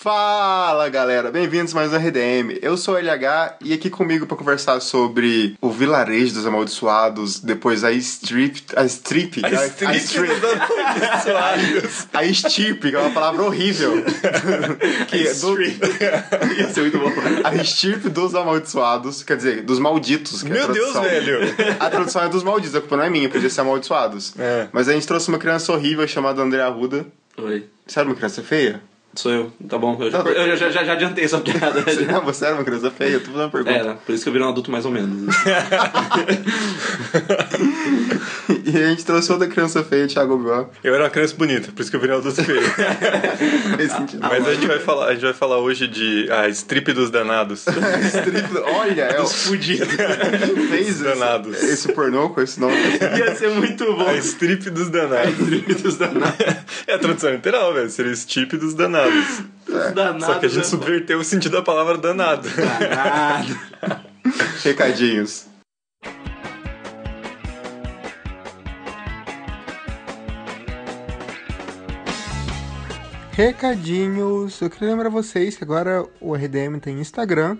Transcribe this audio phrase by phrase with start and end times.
[0.00, 2.56] Fala galera, bem-vindos mais um RDM.
[2.62, 7.82] Eu sou o LH e aqui comigo para conversar sobre o vilarejo dos amaldiçoados, depois
[7.82, 13.10] a strip, a strip, a, strip, a strip dos amaldiçoados, a strip, que é uma
[13.10, 14.04] palavra horrível.
[15.10, 15.60] que é do...
[15.60, 17.10] Ia ser muito bom.
[17.42, 20.44] A strip dos amaldiçoados, quer dizer, dos malditos.
[20.44, 21.40] Meu é Deus, velho.
[21.80, 24.32] A tradução é dos malditos, a culpa não é minha, podia ser amaldiçoados.
[24.38, 24.68] É.
[24.70, 27.04] Mas a gente trouxe uma criança horrível chamada André Arruda.
[27.36, 27.66] Oi.
[27.84, 28.80] Você era uma criança feia?
[29.18, 29.98] Sou eu, tá bom.
[30.00, 31.84] Eu, já, eu já, já, já adiantei essa piada.
[32.06, 33.76] Não, você era uma criança feia, eu tô fazendo uma pergunta.
[33.76, 35.34] Era, por isso que eu virei um adulto mais ou menos.
[38.64, 40.70] e a gente trouxe outra criança feia, Thiago Gó.
[40.84, 42.62] Eu era uma criança bonita, por isso que eu virei um adulto feio.
[44.20, 47.66] Mas a gente, vai falar, a gente vai falar hoje de a strip dos danados.
[47.66, 49.88] strip, olha, é o Dos fudidos.
[50.68, 51.60] fez esse, Danados.
[51.60, 52.76] esse pornô com esse nome.
[53.18, 54.06] Ia ser muito bom.
[54.06, 55.40] A strip dos danados.
[55.40, 56.38] Strip dos danados.
[56.86, 57.90] É a tradução literal, velho.
[57.90, 59.07] Seria strip dos danados.
[59.66, 60.24] Dos danados.
[60.24, 60.64] Só que a gente né?
[60.64, 62.48] subverteu o sentido da palavra danado.
[62.48, 63.58] Danado.
[64.64, 65.46] Recadinhos.
[73.32, 74.60] Recadinhos.
[74.60, 77.56] Eu queria lembrar vocês que agora o RDM tem Instagram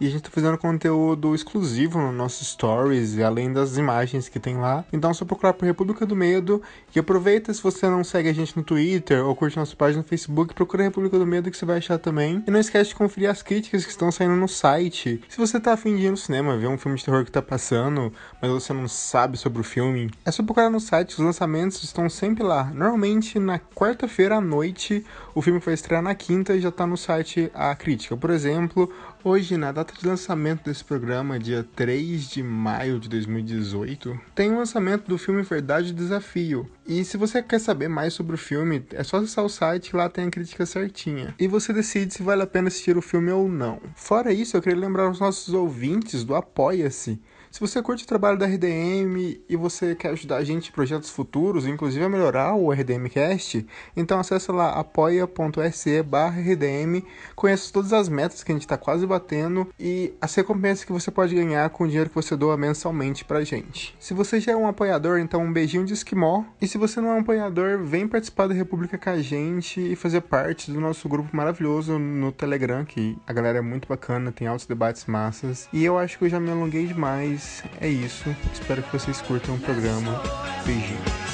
[0.00, 4.56] e a gente tá fazendo conteúdo exclusivo no nosso stories além das imagens que tem
[4.56, 4.84] lá.
[4.92, 6.62] Então é só procurar por República do Medo
[6.94, 10.08] e aproveita se você não segue a gente no Twitter ou curte nossa página no
[10.08, 12.42] Facebook, procura República do Medo que você vai achar também.
[12.46, 15.22] E não esquece de conferir as críticas que estão saindo no site.
[15.28, 17.42] Se você tá afim de ir no cinema, ver um filme de terror que tá
[17.42, 21.82] passando, mas você não sabe sobre o filme, é só procurar no site, os lançamentos
[21.82, 22.64] estão sempre lá.
[22.64, 26.96] Normalmente na quarta-feira à noite, o filme que vai estrear na quinta já tá no
[26.96, 28.16] site a crítica.
[28.16, 28.90] Por exemplo,
[29.24, 34.58] Hoje, na data de lançamento desse programa, dia 3 de maio de 2018, tem o
[34.58, 36.70] lançamento do filme Verdade e Desafio.
[36.86, 39.96] E se você quer saber mais sobre o filme, é só acessar o site que
[39.96, 41.34] lá tem a crítica certinha.
[41.38, 43.80] E você decide se vale a pena assistir o filme ou não.
[43.96, 47.20] Fora isso, eu queria lembrar os nossos ouvintes do Apoia-se.
[47.56, 51.08] Se você curte o trabalho da RDM e você quer ajudar a gente em projetos
[51.08, 57.02] futuros, inclusive a melhorar o RDMcast, então acessa lá apoia.se barra RDM,
[57.34, 61.10] conheça todas as metas que a gente está quase batendo e as recompensas que você
[61.10, 63.96] pode ganhar com o dinheiro que você doa mensalmente pra gente.
[63.98, 66.44] Se você já é um apoiador, então um beijinho de esquimó.
[66.60, 69.96] E se você não é um apoiador, vem participar da República com a gente e
[69.96, 74.46] fazer parte do nosso grupo maravilhoso no Telegram, que a galera é muito bacana, tem
[74.46, 75.70] altos debates massas.
[75.72, 77.45] E eu acho que eu já me alonguei demais.
[77.80, 78.34] É isso.
[78.52, 80.22] Espero que vocês curtam o programa.
[80.64, 81.25] Beijinho.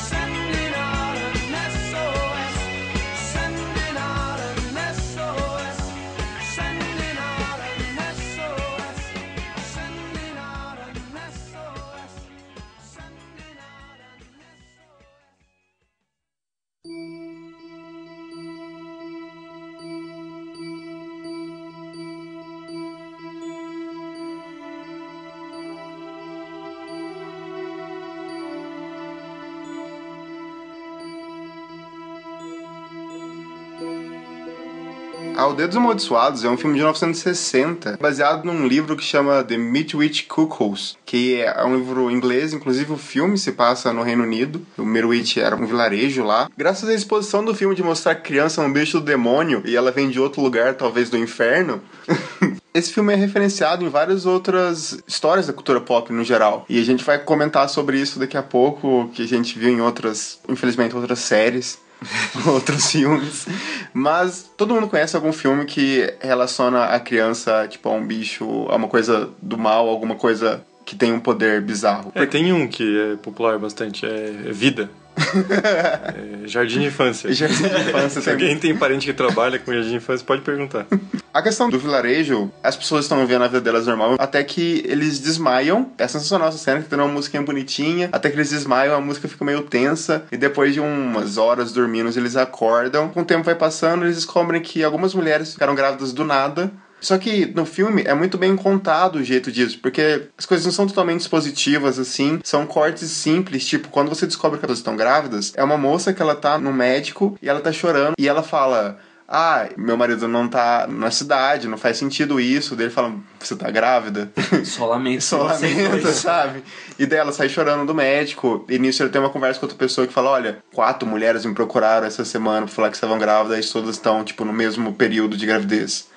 [35.53, 40.23] Ao Dedos Amaldiçoados é um filme de 1960, baseado num livro que chama The Midwich
[40.23, 44.67] Cuckoos, que é um livro inglês, inclusive o filme se passa no Reino Unido.
[44.79, 46.49] O Midwich era um vilarejo lá.
[46.57, 49.93] Graças à exposição do filme de mostrar a criança um bicho do demônio e ela
[49.93, 51.83] vem de outro lugar, talvez do inferno.
[52.73, 56.65] Esse filme é referenciado em várias outras histórias da cultura pop no geral.
[56.67, 59.83] E a gente vai comentar sobre isso daqui a pouco, que a gente viu em
[59.83, 61.79] outras, infelizmente, outras séries.
[62.47, 63.47] outros filmes.
[63.93, 68.77] Mas todo mundo conhece algum filme que relaciona a criança, tipo, a um bicho, a
[68.77, 72.13] uma coisa do mal, alguma coisa que tem um poder bizarro.
[72.15, 74.91] É, tem um que é popular bastante, é Vida.
[76.45, 77.33] É jardim de infância.
[77.33, 80.87] Jardim de infância Se alguém tem parente que trabalha com jardim de infância, pode perguntar.
[81.33, 85.19] A questão do vilarejo, as pessoas estão vivendo a vida delas normal, até que eles
[85.19, 85.91] desmaiam.
[85.97, 89.29] É sensacional essa cena, que tem uma musiquinha bonitinha, até que eles desmaiam, a música
[89.29, 93.09] fica meio tensa, e depois de umas horas dormindo, eles acordam.
[93.09, 96.71] Com o tempo vai passando, eles descobrem que algumas mulheres ficaram grávidas do nada,
[97.03, 100.73] só que no filme é muito bem contado o jeito disso, porque as coisas não
[100.73, 105.53] são totalmente expositivas assim, são cortes simples, tipo, quando você descobre que elas estão grávidas,
[105.57, 108.99] é uma moça que ela tá no médico e ela tá chorando e ela fala:
[109.35, 112.77] ah, meu marido não tá na cidade, não faz sentido isso.
[112.77, 114.31] Daí ele fala, você tá grávida?
[114.63, 115.25] Só lamento.
[115.25, 116.63] Só lamento, sabe?
[116.99, 118.65] E daí ela sai chorando do médico.
[118.69, 121.55] E nisso ele tem uma conversa com outra pessoa que fala: Olha, quatro mulheres me
[121.55, 125.35] procuraram essa semana pra falar que estavam grávidas e todas estão, tipo, no mesmo período
[125.35, 126.12] de gravidez.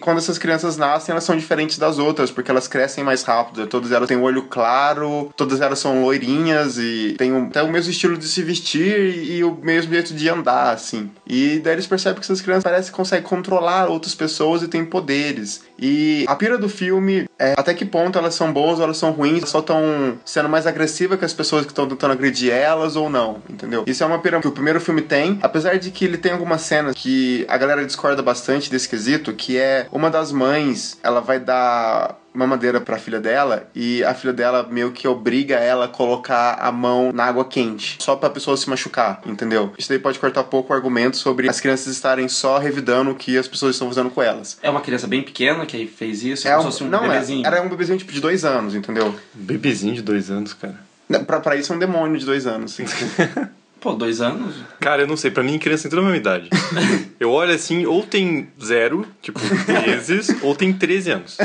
[0.00, 3.66] Quando essas crianças nascem, elas são diferentes das outras, porque elas crescem mais rápido.
[3.66, 7.90] Todas elas têm o olho claro, todas elas são loirinhas e têm até o mesmo
[7.90, 11.10] estilo de se vestir e o mesmo jeito de andar, assim.
[11.26, 14.84] E daí eles percebem que essas crianças parecem que conseguem controlar outras pessoas e têm
[14.84, 15.62] poderes.
[15.78, 19.10] E a pira do filme é até que ponto elas são boas ou elas são
[19.10, 23.10] ruins, só estão sendo mais agressivas que as pessoas que estão tentando agredir elas ou
[23.10, 23.84] não, entendeu?
[23.86, 26.62] Isso é uma pira que o primeiro filme tem, apesar de que ele tem algumas
[26.62, 31.38] cenas que a galera discorda bastante desse quesito, que é uma das mães, ela vai
[31.40, 36.54] dar mamadeira pra filha dela e a filha dela meio que obriga ela a colocar
[36.60, 39.72] a mão na água quente, só pra pessoa se machucar, entendeu?
[39.78, 43.38] Isso daí pode cortar pouco o argumento sobre as crianças estarem só revidando o que
[43.38, 44.58] as pessoas estão fazendo com elas.
[44.62, 47.08] É uma criança bem pequena que fez isso, é como um, fosse um não, é,
[47.08, 47.46] bebezinho.
[47.46, 49.14] Era um bebezinho tipo de dois anos, entendeu?
[49.32, 50.78] Bebezinho de dois anos, cara.
[51.26, 52.72] Pra, pra isso é um demônio de dois anos.
[52.72, 52.84] Assim.
[53.84, 54.54] Pô, dois anos?
[54.80, 56.48] Cara, eu não sei, pra mim criança tem toda a mesma idade.
[57.20, 59.38] eu olho assim, ou tem zero, tipo,
[59.86, 61.36] meses, ou tem 13 anos.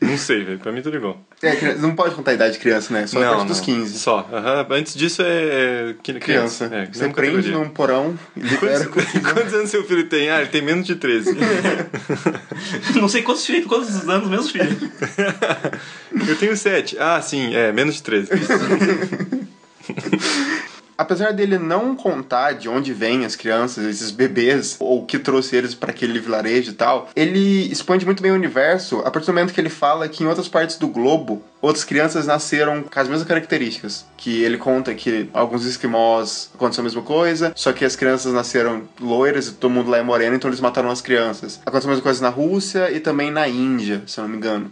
[0.00, 1.24] Não sei, velho, pra mim tudo igual.
[1.40, 3.06] É, não pode contar a idade de criança, né?
[3.06, 3.46] Só a não, partir não.
[3.46, 3.96] dos 15.
[4.00, 4.28] Só.
[4.32, 4.66] Aham.
[4.70, 5.90] Antes disso é.
[5.90, 6.64] é que- Criança.
[6.64, 7.52] É, Você prende categoria.
[7.52, 10.30] num porão e libera Quantos, quantos anos seu filho tem?
[10.30, 11.30] Ah, ele tem menos de 13.
[12.96, 14.76] Não sei quantos filhos, quantos anos meus filhos.
[16.28, 16.96] eu tenho 7.
[16.98, 18.30] Ah, sim, é, menos de 13.
[21.02, 25.56] Apesar dele não contar de onde vêm as crianças, esses bebês, ou o que trouxe
[25.56, 29.32] eles para aquele vilarejo e tal, ele expande muito bem o universo a partir do
[29.32, 33.08] momento que ele fala que em outras partes do globo, outras crianças nasceram com as
[33.08, 34.06] mesmas características.
[34.16, 38.84] Que ele conta que alguns esquimós aconteceu a mesma coisa, só que as crianças nasceram
[39.00, 41.60] loiras e todo mundo lá é moreno, então eles mataram as crianças.
[41.66, 44.70] Aconteceu a mesma coisa na Rússia e também na Índia, se eu não me engano.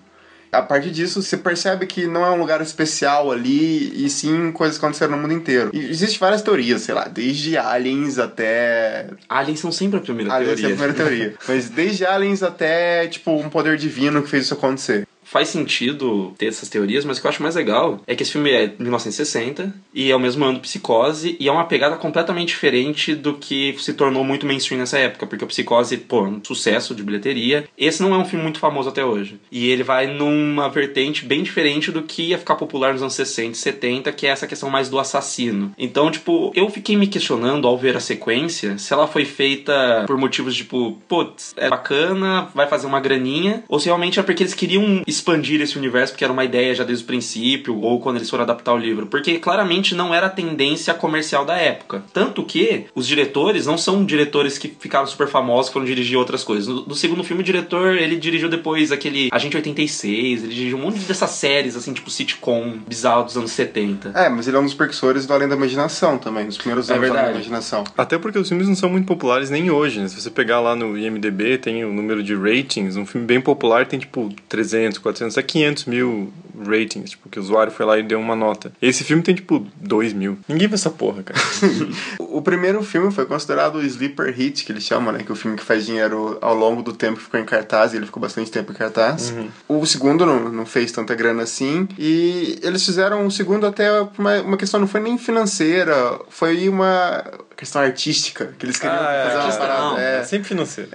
[0.53, 4.79] A partir disso, você percebe que não é um lugar especial ali, e sim coisas
[4.79, 5.71] que aconteceram no mundo inteiro.
[5.73, 9.07] E existem várias teorias, sei lá, desde aliens até.
[9.29, 10.77] Aliens são sempre a primeira Aliens é a teoria.
[10.77, 11.35] primeira teoria.
[11.47, 15.07] Mas desde aliens até, tipo, um poder divino que fez isso acontecer.
[15.31, 18.33] Faz sentido ter essas teorias, mas o que eu acho mais legal é que esse
[18.33, 21.95] filme é de 1960 e é o mesmo ano do Psicose e é uma pegada
[21.95, 26.29] completamente diferente do que se tornou muito mainstream nessa época, porque o Psicose, pô, é
[26.31, 27.69] um sucesso de bilheteria.
[27.79, 29.39] Esse não é um filme muito famoso até hoje.
[29.53, 33.53] E ele vai numa vertente bem diferente do que ia ficar popular nos anos 60
[33.53, 35.73] e 70, que é essa questão mais do assassino.
[35.79, 40.19] Então, tipo, eu fiquei me questionando ao ver a sequência se ela foi feita por
[40.19, 44.55] motivos tipo, putz, é bacana, vai fazer uma graninha, ou se realmente é porque eles
[44.55, 48.29] queriam expandir esse universo, porque era uma ideia já desde o princípio, ou quando eles
[48.29, 49.07] foram adaptar o livro.
[49.07, 52.03] Porque claramente não era a tendência comercial da época.
[52.13, 56.43] Tanto que os diretores não são diretores que ficaram super famosos, que foram dirigir outras
[56.43, 56.67] coisas.
[56.67, 60.83] No, no segundo filme, o diretor, ele dirigiu depois aquele Agente 86, ele dirigiu um
[60.83, 64.13] monte dessas séries, assim, tipo sitcom, bizarro dos anos 70.
[64.15, 66.95] É, mas ele é um dos precursores do Além da Imaginação também, dos primeiros É
[66.95, 67.31] anos do Além da.
[67.33, 67.85] Imaginação.
[67.97, 70.09] Até porque os filmes não são muito populares nem hoje, né?
[70.09, 72.97] Se você pegar lá no IMDB, tem o número de ratings.
[72.97, 76.33] Um filme bem popular tem, tipo, 300, 400, até 500 mil
[76.67, 77.11] ratings.
[77.11, 78.73] Tipo, que o usuário foi lá e deu uma nota.
[78.81, 80.39] Esse filme tem, tipo, 2 mil.
[80.49, 81.41] Ninguém vê essa porra, cara.
[82.33, 85.23] O primeiro filme foi considerado o sleeper hit, que eles chamam, né?
[85.25, 87.93] Que é o filme que faz dinheiro ao longo do tempo que ficou em cartaz,
[87.93, 89.35] e ele ficou bastante tempo em cartaz.
[89.69, 94.41] O segundo não, não fez tanta grana assim, e eles fizeram o segundo até uma,
[94.43, 97.25] uma questão, não foi nem financeira, foi uma
[97.57, 99.81] questão artística, que eles queriam Ah, é, fazer uma parada.
[99.83, 100.19] não, é.
[100.21, 100.91] É sempre financeiro.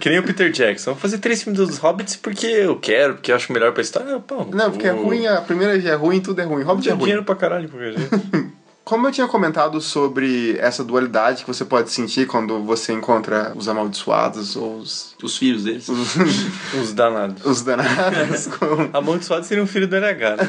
[0.00, 0.92] que nem o Peter Jackson.
[0.92, 4.18] Vou fazer três filmes dos Hobbits porque eu quero, porque eu acho melhor pra história.
[4.20, 6.62] Pô, Não, porque é ruim, a primeira já é ruim, tudo é ruim.
[6.62, 7.00] Hobbit é ruim.
[7.00, 8.60] dinheiro pra caralho, por qualquer jeito.
[8.82, 13.68] Como eu tinha comentado sobre essa dualidade que você pode sentir quando você encontra os
[13.68, 15.86] amaldiçoados ou os, Os filhos deles.
[16.80, 17.44] Os danados.
[17.44, 20.36] os danados, com- Amaldiçoado seria um filho do RH.
[20.36, 20.48] Né?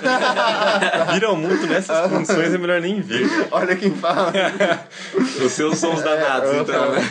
[1.13, 3.29] Vir ao mundo nessas condições é melhor nem vir.
[3.51, 4.33] olha quem fala.
[5.45, 7.01] Os seus são os danados, então, né?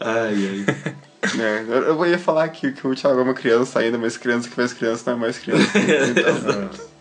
[0.00, 0.34] ai,
[0.66, 0.94] ai.
[1.40, 4.48] É, eu eu ia falar que, que o Thiago é uma criança ainda, mas criança
[4.48, 5.64] que faz criança não é mais criança.
[5.78, 6.93] Então,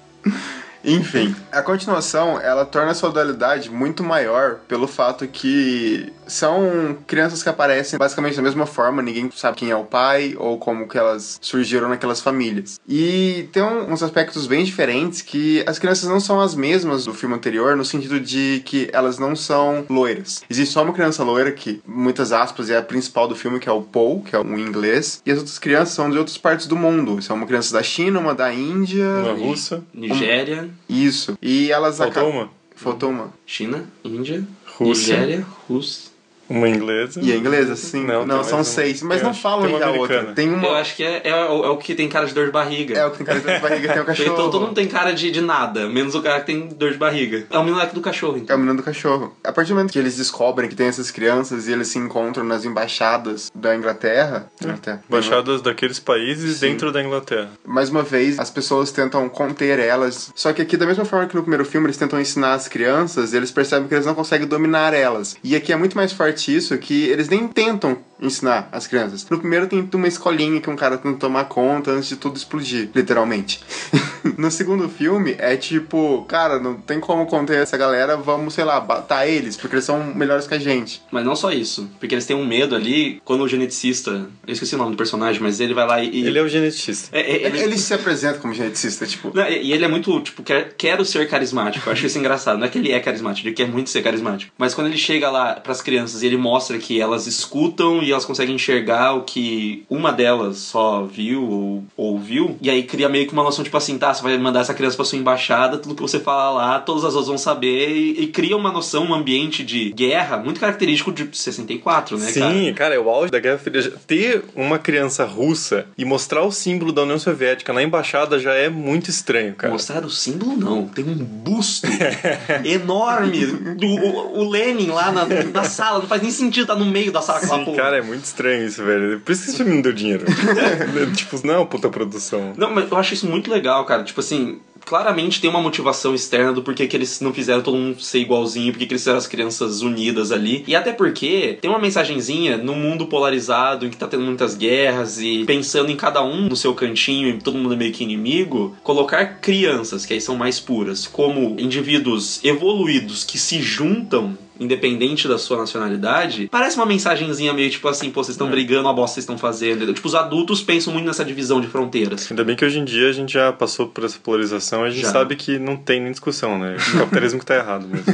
[0.83, 7.43] Enfim, a continuação ela torna a sua dualidade muito maior pelo fato que são crianças
[7.43, 10.97] que aparecem basicamente da mesma forma, ninguém sabe quem é o pai ou como que
[10.97, 12.79] elas surgiram naquelas famílias.
[12.87, 17.35] E tem uns aspectos bem diferentes que as crianças não são as mesmas do filme
[17.35, 20.43] anterior, no sentido de que elas não são loiras.
[20.49, 23.71] Existe só uma criança loira que, muitas aspas, é a principal do filme, que é
[23.71, 26.75] o Paul, que é um inglês, e as outras crianças são de outras partes do
[26.75, 27.21] mundo.
[27.21, 29.07] São uma criança da China, uma da Índia.
[29.07, 29.83] Uma russa.
[29.93, 31.37] Nigéria, Isso.
[31.41, 32.49] E elas Faltou acabam- uma?
[32.75, 33.33] Faltou uma.
[33.45, 34.45] China, Índia,
[34.77, 35.17] Rússia.
[35.19, 36.11] Nigéria, Rússia.
[36.49, 37.19] Uma inglesa.
[37.23, 38.05] E a inglesa, sim.
[38.05, 39.01] Não, Não, são seis.
[39.01, 40.15] Mas Eu não que falam já a outra.
[40.19, 40.35] americana.
[40.35, 40.67] Tem uma.
[40.67, 42.97] Eu acho que é, é, o- é o que tem cara de dor de barriga.
[42.97, 44.33] É o que tem cara de barriga, tem o cachorro.
[44.33, 46.97] Então todo mundo tem cara de, de nada, menos o cara que tem dor de
[46.97, 47.45] barriga.
[47.49, 48.55] É o moleque do cachorro, É então.
[48.55, 49.35] o menino do cachorro.
[49.43, 52.43] A partir do momento que eles descobrem que tem essas crianças e eles se encontram
[52.43, 54.51] nas embaixadas da Inglaterra.
[54.61, 55.03] Inglaterra.
[55.09, 56.67] Baixadas daqueles países Sim.
[56.67, 57.49] dentro da Inglaterra.
[57.65, 60.31] Mais uma vez, as pessoas tentam conter elas.
[60.35, 63.33] Só que aqui, da mesma forma que no primeiro filme, eles tentam ensinar as crianças,
[63.33, 65.35] eles percebem que eles não conseguem dominar elas.
[65.43, 69.27] E aqui é muito mais forte isso, que eles nem tentam ensinar as crianças.
[69.29, 72.89] No primeiro tem uma escolinha que um cara tenta tomar conta antes de tudo explodir,
[72.93, 73.59] literalmente.
[74.37, 78.79] no segundo filme, é tipo, cara, não tem como conter essa galera, vamos, sei lá,
[78.79, 81.01] matar eles, porque eles são melhores que a gente.
[81.11, 84.75] Mas não só isso, porque eles têm um medo ali, quando o geneticista, eu esqueci
[84.75, 86.25] o nome do personagem, mas ele vai lá e...
[86.25, 87.15] Ele é o geneticista.
[87.15, 89.31] É, é, Ele, ele se apresenta como geneticista, tipo.
[89.33, 91.87] Não, e e ele é muito, tipo, quer, quero ser carismático.
[91.87, 92.59] Eu acho isso engraçado.
[92.59, 94.51] Não é que ele é carismático, ele quer muito ser carismático.
[94.57, 98.25] Mas quando ele chega lá pras crianças e ele mostra que elas escutam e elas
[98.25, 103.33] conseguem enxergar o que uma delas só viu ou ouviu, e aí cria meio que
[103.33, 106.01] uma noção, tipo assim, tá, você vai mandar essa criança pra sua embaixada, tudo que
[106.01, 109.63] você falar lá, todas as outras vão saber, e, e cria uma noção, um ambiente
[109.63, 112.51] de guerra muito característico de 64, né, cara?
[112.51, 113.93] Sim, cara, é o auge da Guerra Fria.
[114.05, 118.69] Ter uma criança russa e mostrar o símbolo da União Soviética na embaixada já é
[118.69, 119.73] muito estranho, cara.
[119.73, 120.87] Mostrar o símbolo, não.
[120.87, 121.87] Tem um busto
[122.63, 125.99] enorme do o, o Lenin lá na, na sala.
[125.99, 128.83] Não faz nem sentido estar no meio da sala Sim, cara, é muito estranho isso,
[128.83, 129.19] velho.
[129.19, 130.25] Por isso que esse filme não deu dinheiro.
[131.15, 132.53] tipo, não é uma puta produção.
[132.57, 134.03] Não, mas eu acho isso muito legal, cara.
[134.03, 138.01] Tipo assim, claramente tem uma motivação externa do porquê que eles não fizeram todo mundo
[138.01, 140.63] ser igualzinho, porque que eles fizeram as crianças unidas ali.
[140.67, 145.19] E até porque tem uma mensagenzinha no mundo polarizado, em que tá tendo muitas guerras
[145.19, 148.75] e pensando em cada um no seu cantinho e todo mundo é meio que inimigo,
[148.83, 155.37] colocar crianças, que aí são mais puras, como indivíduos evoluídos que se juntam independente da
[155.37, 159.23] sua nacionalidade, parece uma mensagenzinha meio tipo assim, pô, vocês estão brigando, a bosta vocês
[159.23, 159.93] estão fazendo.
[159.93, 162.29] Tipo, os adultos pensam muito nessa divisão de fronteiras.
[162.29, 164.91] Ainda bem que hoje em dia a gente já passou por essa polarização e a
[164.91, 165.11] gente Já.
[165.11, 166.77] sabe que não tem nem discussão, né?
[166.95, 168.05] O capitalismo que tá errado mesmo.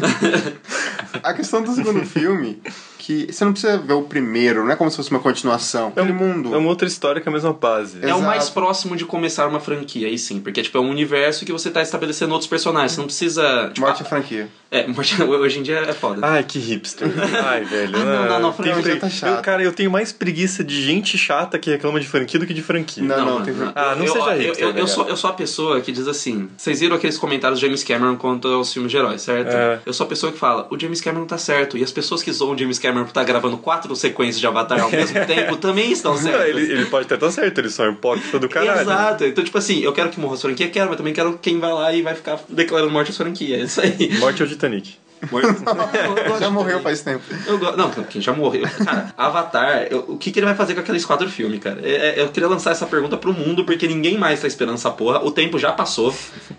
[1.23, 2.61] A questão do segundo filme,
[3.09, 5.91] que você não precisa ver o primeiro, não é como se fosse uma continuação.
[5.95, 6.53] É um- mundo.
[6.53, 7.97] É uma outra história com a mesma base.
[8.01, 10.39] É o mais próximo de começar uma franquia, aí sim.
[10.39, 12.91] Porque, tipo, é um universo que você tá estabelecendo outros personagens.
[12.91, 13.69] Você não precisa.
[13.73, 14.47] Tipo, Morte à franquia.
[14.71, 16.19] É, morte- hoje em dia é foda.
[16.25, 17.07] Ai, que hipster.
[17.43, 17.95] Ai, velho.
[17.95, 19.37] Ah, não, não, não, Tem franquia pre- tá chato.
[19.37, 22.53] Eu, cara, eu tenho mais preguiça de gente chata que reclama de franquia do que
[22.53, 23.01] de franquia.
[23.03, 25.29] Não, não, mano, tem- Ah, não eu, seja eu, hipster, eu, eu, sou, eu sou
[25.29, 28.91] a pessoa que diz assim: vocês viram aqueles comentários do James Cameron quanto aos filmes
[28.91, 29.49] de heróis, certo?
[29.51, 29.79] É.
[29.85, 31.77] Eu sou a pessoa que fala: o James Cameron tá certo.
[31.77, 34.79] E as pessoas que zoam o James Cameron por estar gravando quatro sequências de Avatar
[34.81, 36.47] ao mesmo tempo também estão certas.
[36.47, 38.81] ele, ele pode até estar certo, ele só é um hipócrita do caralho.
[38.81, 39.25] Exato.
[39.25, 41.71] Então, tipo assim, eu quero que morra a franquia, quero, mas também quero quem vai
[41.71, 43.59] lá e vai ficar declarando morte às franquias.
[43.59, 44.19] É isso aí.
[44.19, 44.95] Morte ao Titanic.
[46.39, 47.23] Já morreu faz tempo.
[47.45, 48.63] Eu go- Não, quem já morreu.
[48.83, 51.79] Cara, Avatar, eu- o que, que ele vai fazer com aqueles quatro filmes, cara?
[51.83, 54.89] É- é- eu queria lançar essa pergunta pro mundo, porque ninguém mais tá esperando essa
[54.91, 55.23] porra.
[55.23, 56.13] O tempo já passou.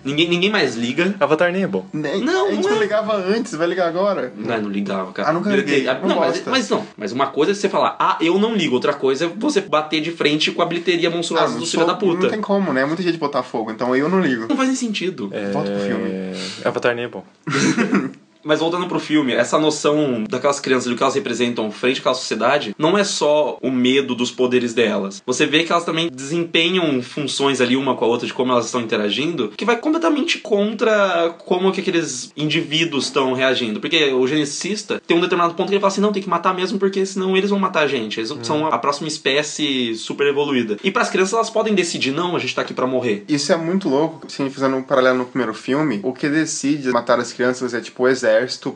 [0.04, 1.14] Ninguém, ninguém mais liga.
[1.20, 1.86] Avatar nem é bom.
[1.92, 2.80] Nem- Não, a gente não não é.
[2.80, 4.32] ligava antes, vai ligar agora.
[4.36, 5.28] Não, não ligava, cara.
[5.28, 5.84] Ah, nunca liguei.
[5.84, 6.86] Não Não, mas, mas não.
[6.96, 8.74] Mas uma coisa é você falar, ah, eu não ligo.
[8.74, 11.86] Outra coisa é você bater de frente com a bilheteria monstruosa Ah, não do filho
[11.86, 12.22] da puta.
[12.24, 12.84] Não tem como, né?
[12.84, 14.46] Muita gente botar fogo, então eu não ligo.
[14.48, 15.30] Não faz nem sentido.
[15.52, 16.10] Volta pro filme.
[16.10, 16.32] É...
[16.64, 17.24] Avatar nem é bom.
[18.42, 22.74] Mas voltando pro filme, essa noção daquelas crianças, do que elas representam frente àquela sociedade,
[22.78, 25.22] não é só o medo dos poderes delas.
[25.26, 28.66] Você vê que elas também desempenham funções ali uma com a outra de como elas
[28.66, 33.80] estão interagindo, que vai completamente contra como que aqueles indivíduos estão reagindo.
[33.80, 36.54] Porque o geneticista tem um determinado ponto que ele fala assim, não, tem que matar
[36.54, 38.20] mesmo porque senão eles vão matar a gente.
[38.20, 40.76] Eles são a próxima espécie super evoluída.
[40.82, 43.24] E pras crianças elas podem decidir, não, a gente tá aqui pra morrer.
[43.28, 46.28] Isso é muito louco, se a gente fazendo um paralelo no primeiro filme, o que
[46.28, 48.29] decide matar as crianças é tipo o exército,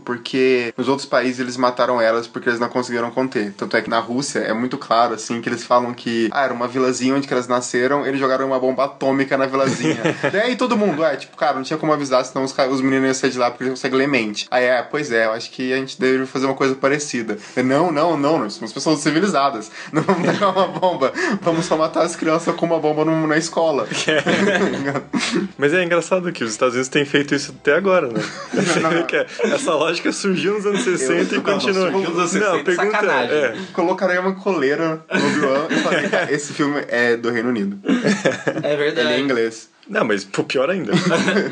[0.04, 3.52] porque nos outros países eles mataram elas porque eles não conseguiram conter.
[3.56, 6.52] Tanto é que na Rússia é muito claro, assim, que eles falam que, ah, era
[6.52, 9.98] uma vilazinha onde que elas nasceram, eles jogaram uma bomba atômica na vilazinha.
[10.32, 13.14] Daí todo mundo, é, tipo, cara, não tinha como avisar, senão os, os meninos iam
[13.14, 14.46] sair de lá porque eles conseguem ler mente.
[14.50, 17.38] Aí, é, pois é, eu acho que a gente deve fazer uma coisa parecida.
[17.56, 19.70] Eu, Não, não, não, nós somos pessoas civilizadas.
[19.92, 23.36] Não vamos tacar uma bomba, vamos só matar as crianças com uma bomba num- na
[23.36, 23.86] escola.
[25.58, 28.20] Mas é engraçado que os Estados Unidos têm feito isso até agora, né?
[28.82, 29.02] Não, não.
[29.06, 31.90] Que é- Essa lógica surgiu nos anos 60 e não, continua.
[31.90, 33.36] surgiu nos anos 60, Não, a pergunta sacanagem.
[33.36, 37.78] é, Colocarei uma coleira no Obi-Wan e falei, cara, esse filme é do Reino Unido.
[38.62, 39.08] É verdade.
[39.08, 39.68] Ele é inglês.
[39.88, 40.92] Não, mas pô, pior ainda.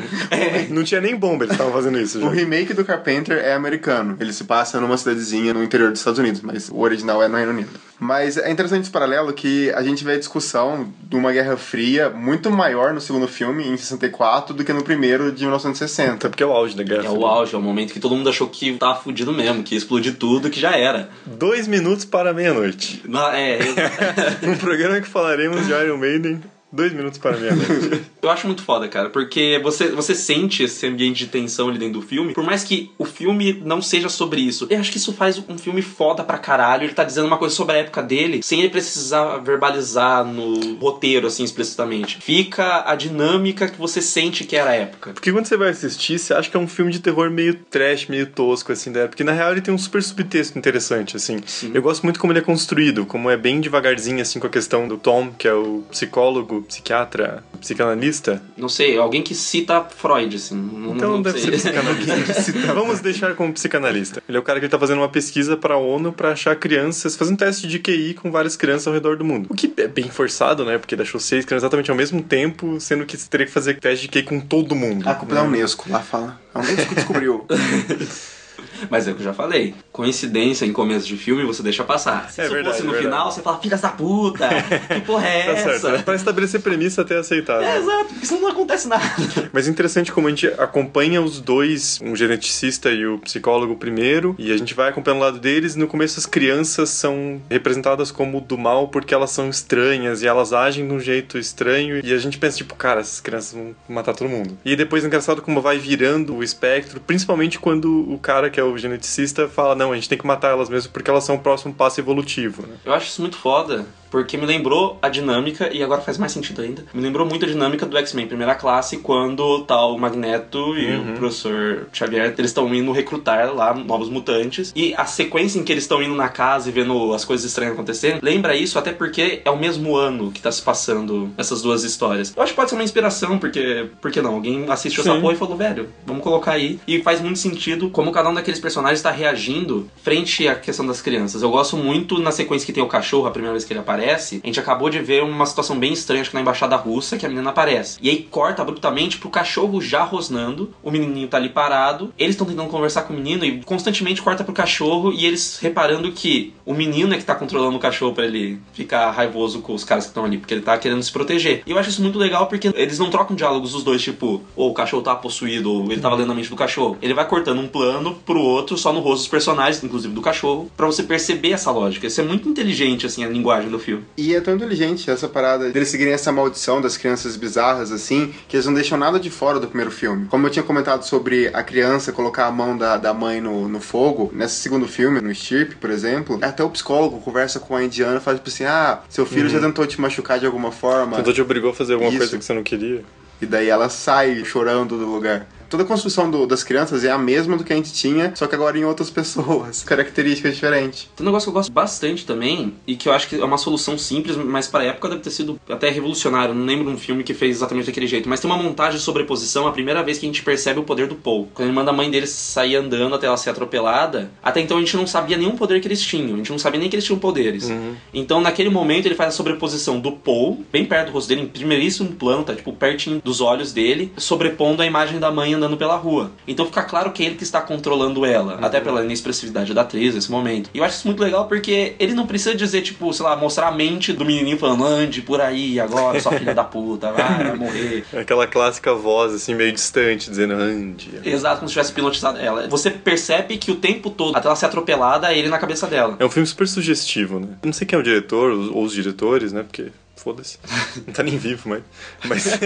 [0.69, 2.25] Não tinha nem bomba, eles estavam fazendo isso já.
[2.25, 4.17] O remake do Carpenter é americano.
[4.19, 7.37] Ele se passa numa cidadezinha no interior dos Estados Unidos, mas o original é no
[7.37, 7.69] Reino Unido.
[7.99, 12.09] Mas é interessante esse paralelo que a gente vê a discussão de uma Guerra Fria
[12.09, 16.13] muito maior no segundo filme, em 64, do que no primeiro de 1960.
[16.15, 17.05] Até porque é o auge da guerra.
[17.05, 19.75] É o auge, é o momento que todo mundo achou que tava fudido mesmo, que
[19.75, 21.09] ia explodir tudo, que já era.
[21.25, 23.01] Dois minutos para meia-noite.
[23.07, 23.59] Na- É,
[24.43, 26.41] Um programa que falaremos de Iron Maiden.
[26.73, 28.01] Dois minutos para meia-noite.
[28.19, 31.99] eu acho muito foda, cara, porque você, você sente esse ambiente de tensão ali dentro
[31.99, 34.65] do filme, por mais que o filme não seja sobre isso.
[34.71, 36.85] Eu acho que isso faz um filme foda pra caralho.
[36.85, 41.27] Ele tá dizendo uma coisa sobre a época dele, sem ele precisar verbalizar no roteiro,
[41.27, 42.17] assim, explicitamente.
[42.19, 45.13] Fica a dinâmica que você sente que era a época.
[45.13, 48.07] Porque quando você vai assistir, você acha que é um filme de terror meio trash,
[48.07, 49.11] meio tosco, assim, da época.
[49.11, 51.39] Porque na real ele tem um super subtexto interessante, assim.
[51.71, 54.87] Eu gosto muito como ele é construído, como é bem devagarzinho, assim, com a questão
[54.87, 58.41] do Tom, que é o psicólogo, psiquiatra, psicanalista.
[58.57, 60.55] Não sei, alguém que cita Freud, assim.
[60.55, 61.51] Não, Então não deve sei.
[61.57, 62.51] ser psicanalista.
[62.73, 64.21] Vamos deixar como psicanalista.
[64.27, 67.33] Ele é o cara que tá fazendo uma pesquisa pra ONU pra achar crianças, fazendo
[67.35, 69.47] um teste de QI com várias crianças ao redor do mundo.
[69.49, 70.77] O que é bem forçado, né?
[70.77, 73.79] Porque ele achou seis crianças exatamente ao mesmo tempo, sendo que você teria que fazer
[73.79, 75.07] teste de QI com todo mundo.
[75.07, 76.39] A culpa é da Unesco, lá fala.
[76.53, 77.45] A Unesco que descobriu.
[78.89, 79.73] Mas é o que eu já falei.
[79.91, 82.29] Coincidência em começo de filme você deixa passar.
[82.31, 83.05] Se É verdade, fosse no verdade.
[83.13, 84.47] final, você fala, filhas da puta,
[84.93, 85.79] que porra é Tá essa?
[85.79, 86.03] certo.
[86.03, 87.67] Pra estabelecer premissa até aceitável.
[87.67, 89.03] É, exato, porque senão não acontece nada.
[89.53, 94.35] Mas é interessante como a gente acompanha os dois, um geneticista e o psicólogo primeiro,
[94.37, 98.41] e a gente vai acompanhando o lado deles, no começo as crianças são representadas como
[98.41, 102.17] do mal porque elas são estranhas e elas agem de um jeito estranho, e a
[102.17, 104.57] gente pensa, tipo, cara, essas crianças vão matar todo mundo.
[104.65, 108.63] E depois é engraçado como vai virando o espectro, principalmente quando o cara que é
[108.63, 111.39] o geneticista fala, não, a gente tem que matar elas mesmo porque elas são o
[111.39, 112.75] próximo passo evolutivo, né?
[112.85, 116.61] Eu acho isso muito foda, porque me lembrou a dinâmica, e agora faz mais sentido
[116.61, 120.95] ainda, me lembrou muito a dinâmica do X-Men primeira classe, quando tá o Magneto e
[120.95, 125.71] o professor Xavier, eles estão indo recrutar lá novos mutantes, e a sequência em que
[125.71, 129.41] eles estão indo na casa e vendo as coisas estranhas acontecendo, lembra isso até porque
[129.43, 132.31] é o mesmo ano que tá se passando essas duas histórias.
[132.37, 134.35] Eu acho que pode ser uma inspiração, porque, por que não?
[134.35, 135.21] Alguém assistiu essa Sim.
[135.21, 138.59] porra e falou, velho, vamos colocar aí, e faz muito sentido como cada um daqueles
[138.59, 141.41] personagens tá reagindo frente à questão das crianças.
[141.41, 144.02] Eu gosto muito na sequência que tem o cachorro, a primeira vez que ele aparece.
[144.43, 147.25] A gente acabou de ver uma situação bem estranha, acho que na embaixada russa, que
[147.25, 147.97] a menina aparece.
[148.01, 152.47] E aí corta abruptamente pro cachorro já rosnando, o menininho tá ali parado, eles estão
[152.47, 156.73] tentando conversar com o menino e constantemente corta pro cachorro e eles reparando que o
[156.73, 160.09] menino é que tá controlando o cachorro pra ele ficar raivoso com os caras que
[160.09, 161.63] estão ali, porque ele tá querendo se proteger.
[161.65, 164.71] E eu acho isso muito legal porque eles não trocam diálogos os dois, tipo, ou
[164.71, 166.97] o cachorro tá possuído, ou ele tava lendo a mente do cachorro.
[167.01, 170.71] Ele vai cortando um plano pro outro, só no rosto dos personagens, inclusive do cachorro,
[170.75, 172.07] pra você perceber essa lógica.
[172.07, 173.92] Isso é muito inteligente, assim, a linguagem do filme.
[174.17, 178.55] E é tão inteligente essa parada deles seguirem essa maldição das crianças bizarras, assim, que
[178.55, 180.27] eles não deixam nada de fora do primeiro filme.
[180.27, 183.79] Como eu tinha comentado sobre a criança colocar a mão da, da mãe no, no
[183.79, 188.17] fogo, nesse segundo filme, no Stirp, por exemplo, até o psicólogo conversa com a indiana
[188.17, 191.17] e fala tipo assim: ah, seu filho já tentou te machucar de alguma forma.
[191.17, 192.19] Tentou te obrigou a fazer alguma Isso.
[192.19, 193.03] coisa que você não queria.
[193.41, 195.47] E daí ela sai chorando do lugar.
[195.73, 198.45] Toda a construção do- das crianças é a mesma do que a gente tinha, só
[198.45, 199.81] que agora em outras pessoas.
[199.89, 201.09] Características diferentes.
[201.15, 203.57] Tem um negócio que eu gosto bastante também, e que eu acho que é uma
[203.57, 206.53] solução simples, mas pra época deve ter sido até revolucionário.
[206.53, 209.03] Não lembro de um filme que fez exatamente daquele jeito, mas tem uma montagem de
[209.03, 211.47] sobreposição a primeira vez que a gente percebe o poder do Paul.
[211.55, 214.79] Quando ele manda a mãe dele sair andando até ela ser atropelada, até então a
[214.79, 217.05] gente não sabia nenhum poder que eles tinham, a gente não sabia nem que eles
[217.05, 217.67] tinham poderes.
[218.13, 221.47] Então naquele momento ele faz a sobreposição do Paul, bem perto do rosto dele, em
[221.47, 225.95] primeiríssimo plano, tá tipo pertinho dos olhos dele, sobrepondo a imagem da mãe andando pela
[225.95, 226.31] rua.
[226.47, 230.15] Então fica claro que é ele que está controlando ela, até pela inexpressividade da atriz
[230.15, 230.69] nesse momento.
[230.73, 233.67] E eu acho isso muito legal porque ele não precisa dizer, tipo, sei lá, mostrar
[233.67, 237.55] a mente do menininho falando, ande por aí agora, sua filha da puta, vai, vai
[237.57, 238.03] morrer.
[238.13, 241.09] É Aquela clássica voz, assim, meio distante, dizendo Andy.
[241.23, 242.67] Exato, como se tivesse hipnotizado ela.
[242.67, 246.15] Você percebe que o tempo todo, até ela ser atropelada, é ele na cabeça dela.
[246.19, 247.47] É um filme super sugestivo, né?
[247.63, 249.63] Não sei quem é o diretor ou os diretores, né?
[249.63, 249.87] Porque
[250.23, 250.57] foda-se.
[251.05, 251.83] Não tá nem vivo, mas.
[252.25, 252.59] Mas,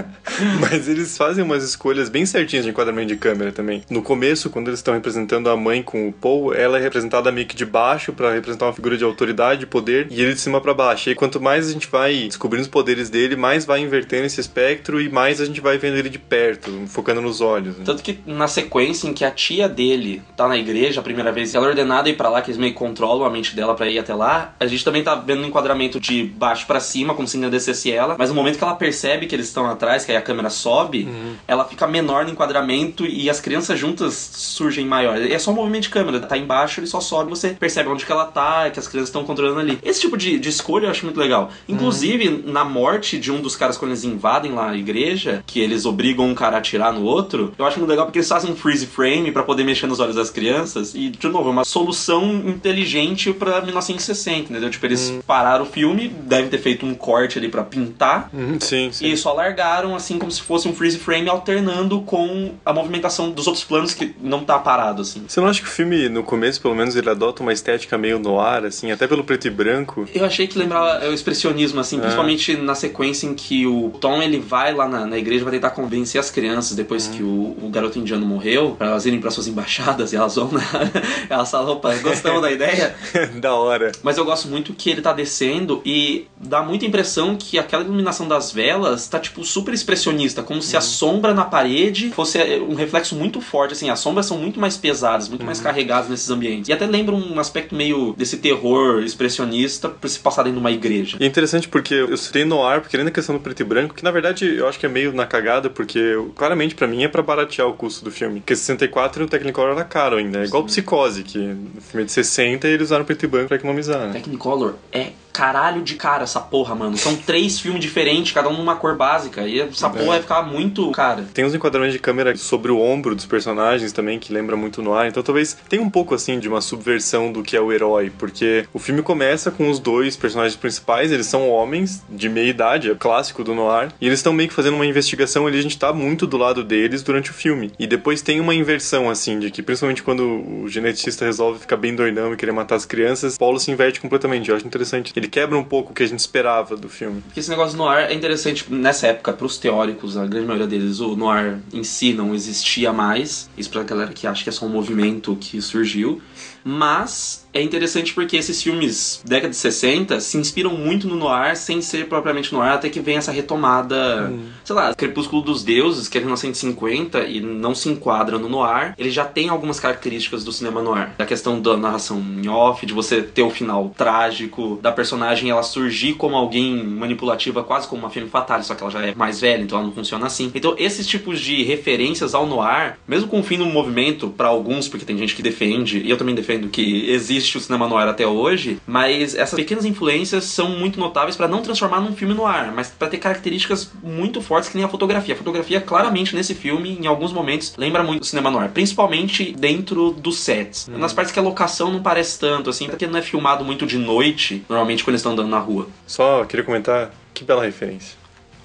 [0.60, 3.82] mas eles fazem umas escolhas bem certinhas de enquadramento de câmera também.
[3.90, 7.46] No começo, quando eles estão representando a mãe com o Paul, ela é representada meio
[7.46, 10.60] que de baixo pra representar uma figura de autoridade, de poder, e ele de cima
[10.60, 11.10] pra baixo.
[11.10, 15.00] E quanto mais a gente vai descobrindo os poderes dele, mais vai invertendo esse espectro
[15.00, 17.76] e mais a gente vai vendo ele de perto, focando nos olhos.
[17.76, 17.84] né?
[17.84, 21.54] Tanto que na sequência em que a tia dele tá na igreja a primeira vez,
[21.54, 23.98] ela é ordenada ir pra lá, que eles meio controlam a mente dela pra ir
[23.98, 27.36] até lá, a gente também tá vendo um enquadramento de baixo pra cima, como se
[27.36, 30.16] ainda descesse ela, mas no momento que ela percebe que eles estão atrás, que aí
[30.16, 31.34] a câmera sobe, Uhum.
[31.48, 35.16] ela fica menor no enquadramento e as crianças juntas surgem maior.
[35.20, 38.12] É só um movimento de câmera, tá embaixo, ele só sobe, você percebe onde que
[38.12, 39.78] ela tá, que as crianças estão controlando ali.
[39.82, 41.50] Esse tipo de, de escolha eu acho muito legal.
[41.68, 45.84] Inclusive, na morte de um dos caras quando eles invadem lá a igreja, que eles
[45.86, 48.56] obrigam um cara a atirar no outro, eu acho muito legal porque eles fazem um
[48.56, 52.42] freeze frame pra poder mexer nos olhos das crianças e, de novo, é uma solução
[52.46, 54.70] inteligente pra 1960, entendeu?
[54.70, 58.90] Tipo, eles pararam o filme, devem ter feito um corte ali pra pintar Uhum, sim,
[58.92, 59.06] sim.
[59.06, 63.46] e só largaram assim como se fosse um freeze frame alternando com a movimentação dos
[63.46, 65.24] outros planos que não tá parado assim.
[65.26, 68.18] Você não acha que o filme, no começo, pelo menos, ele adota uma estética meio
[68.18, 70.06] no ar, assim, até pelo preto e branco?
[70.14, 74.38] Eu achei que lembrava o expressionismo, assim, principalmente na sequência em que o Tom ele
[74.38, 77.98] vai lá na, na igreja vai tentar convencer as crianças depois que o, o garoto
[77.98, 80.62] indiano morreu, pra elas irem pra suas embaixadas e elas vão na.
[81.28, 82.94] elas falam, opa, gostamos da ideia.
[83.40, 83.92] da hora.
[84.02, 88.26] Mas eu gosto muito que ele tá descendo e dá muita impressão que aquela iluminação
[88.26, 92.74] das velas tá, tipo, super expressionista, como se a sombra na parede fosse é, um
[92.74, 96.70] reflexo muito forte, assim, as sombras são muito mais pesadas, muito mais carregadas nesses ambientes.
[96.70, 100.72] E até lembra um aspecto meio desse terror expressionista por se passar dentro de uma
[100.72, 101.18] igreja.
[101.20, 103.94] E é interessante porque eu citei no ar, porque da questão do preto e branco,
[103.94, 106.00] que na verdade eu acho que é meio na cagada, porque
[106.34, 108.40] claramente pra mim é pra baratear o custo do filme.
[108.40, 110.40] Porque 64 o Technicolor era caro ainda.
[110.40, 113.48] É igual Psicose, que no filme é de 60 e eles usaram preto e branco
[113.48, 114.12] pra economizar, né?
[114.12, 116.96] Technicolor é caralho de cara essa porra, mano.
[116.96, 119.42] São três filmes diferentes, cada um numa cor básica.
[119.46, 121.24] E essa porra vai ficar muito cara.
[121.34, 124.94] Tem uns enquadramentos de câmera sobre o ombro dos personagens também, que lembra muito no
[124.94, 125.08] ar.
[125.08, 128.66] Então talvez tenha um pouco assim de uma subversão do que é o herói, porque
[128.72, 132.94] o filme começa com os dois personagens principais, eles são homens de meia idade, é
[132.94, 135.92] clássico do noir, e eles estão meio que fazendo uma investigação ali, a gente tá
[135.92, 137.72] muito do lado deles durante o filme.
[137.78, 141.94] E depois tem uma inversão assim, de que principalmente quando o geneticista resolve ficar bem
[141.94, 144.50] doidão e querer matar as crianças, Paulo se inverte completamente.
[144.50, 145.12] Eu acho interessante.
[145.16, 147.22] Ele quebra um pouco o que a gente esperava do filme.
[147.22, 151.00] Porque esse negócio do noir é interessante nessa época pros teóricos, a grande maioria deles,
[151.00, 153.48] o noir em si não existia mais.
[153.56, 156.20] Isso pra galera que acha que é só um movimento que surgiu.
[156.64, 161.82] Mas é interessante porque esses filmes década de 60 se inspiram muito no noir sem
[161.82, 164.32] ser propriamente noir, até que vem essa retomada,
[164.64, 168.94] sei lá, Crepúsculo dos Deuses, que é de 1950 e não se enquadra no noir.
[168.96, 171.10] Ele já tem algumas características do cinema noir.
[171.18, 175.62] Da questão da narração em off, de você ter o final trágico, da personagem ela
[175.62, 179.40] surgir como alguém manipulativa, quase como uma femme fatale, só que ela já é mais
[179.40, 180.50] velha, então ela não funciona assim.
[180.54, 184.88] Então, esses tipos de referências ao noir, mesmo com o fim do movimento, para alguns,
[184.88, 188.26] porque tem gente que defende, e eu também defendo que existe o cinema noir até
[188.26, 192.88] hoje, mas essas pequenas influências são muito notáveis para não transformar num filme noir, mas
[192.88, 195.34] para ter características muito fortes que nem a fotografia.
[195.34, 200.12] A fotografia, claramente, nesse filme, em alguns momentos, lembra muito do cinema noir, principalmente dentro
[200.12, 200.88] dos sets.
[200.88, 203.98] Nas partes que a locação não parece tanto, assim, porque não é filmado muito de
[203.98, 205.88] noite, normalmente quando eles estão andando na rua.
[206.06, 208.16] Só queria comentar, que bela referência.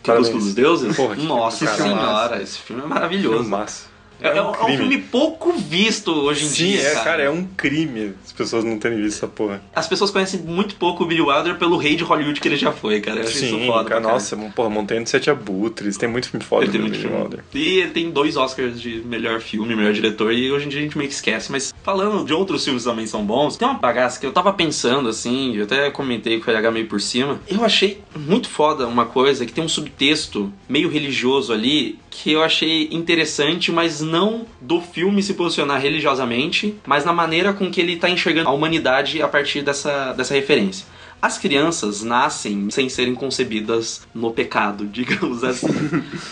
[0.03, 0.95] Crepúsculo dos Deuses?
[0.95, 3.43] Porra, que Nossa senhora, esse filme é maravilhoso.
[3.43, 3.87] Filmaço.
[4.21, 6.82] É, é um, é um filme pouco visto hoje em Sim, dia.
[6.82, 7.23] é, cara.
[7.23, 9.62] é um crime as pessoas não terem visto essa porra.
[9.75, 12.71] As pessoas conhecem muito pouco o Billy Wilder pelo rei de Hollywood que ele já
[12.71, 13.19] foi, cara.
[13.19, 13.89] Eu achei isso Sim, foda.
[13.89, 17.15] cara, nossa, porra, Montanha de Sete Abutres, tem muito filme foda do Billy filme.
[17.15, 17.43] Wilder.
[17.53, 20.84] E ele tem dois Oscars de melhor filme, melhor diretor, e hoje em dia a
[20.84, 21.51] gente meio que esquece.
[21.51, 24.53] Mas falando de outros filmes que também são bons, tem uma bagaça que eu tava
[24.53, 27.39] pensando assim, eu até comentei com o FLH meio por cima.
[27.47, 32.43] Eu achei muito foda uma coisa que tem um subtexto meio religioso ali que eu
[32.43, 37.97] achei interessante, mas não do filme se posicionar religiosamente, mas na maneira com que ele
[37.97, 40.87] tá enxergando a humanidade a partir dessa, dessa referência.
[41.21, 45.67] As crianças nascem sem serem concebidas no pecado, digamos assim.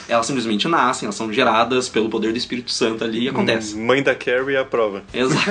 [0.07, 3.75] elas simplesmente nascem, elas são geradas pelo poder do Espírito Santo ali e acontece.
[3.75, 5.03] Mãe da Carrie aprova.
[5.13, 5.45] Exato.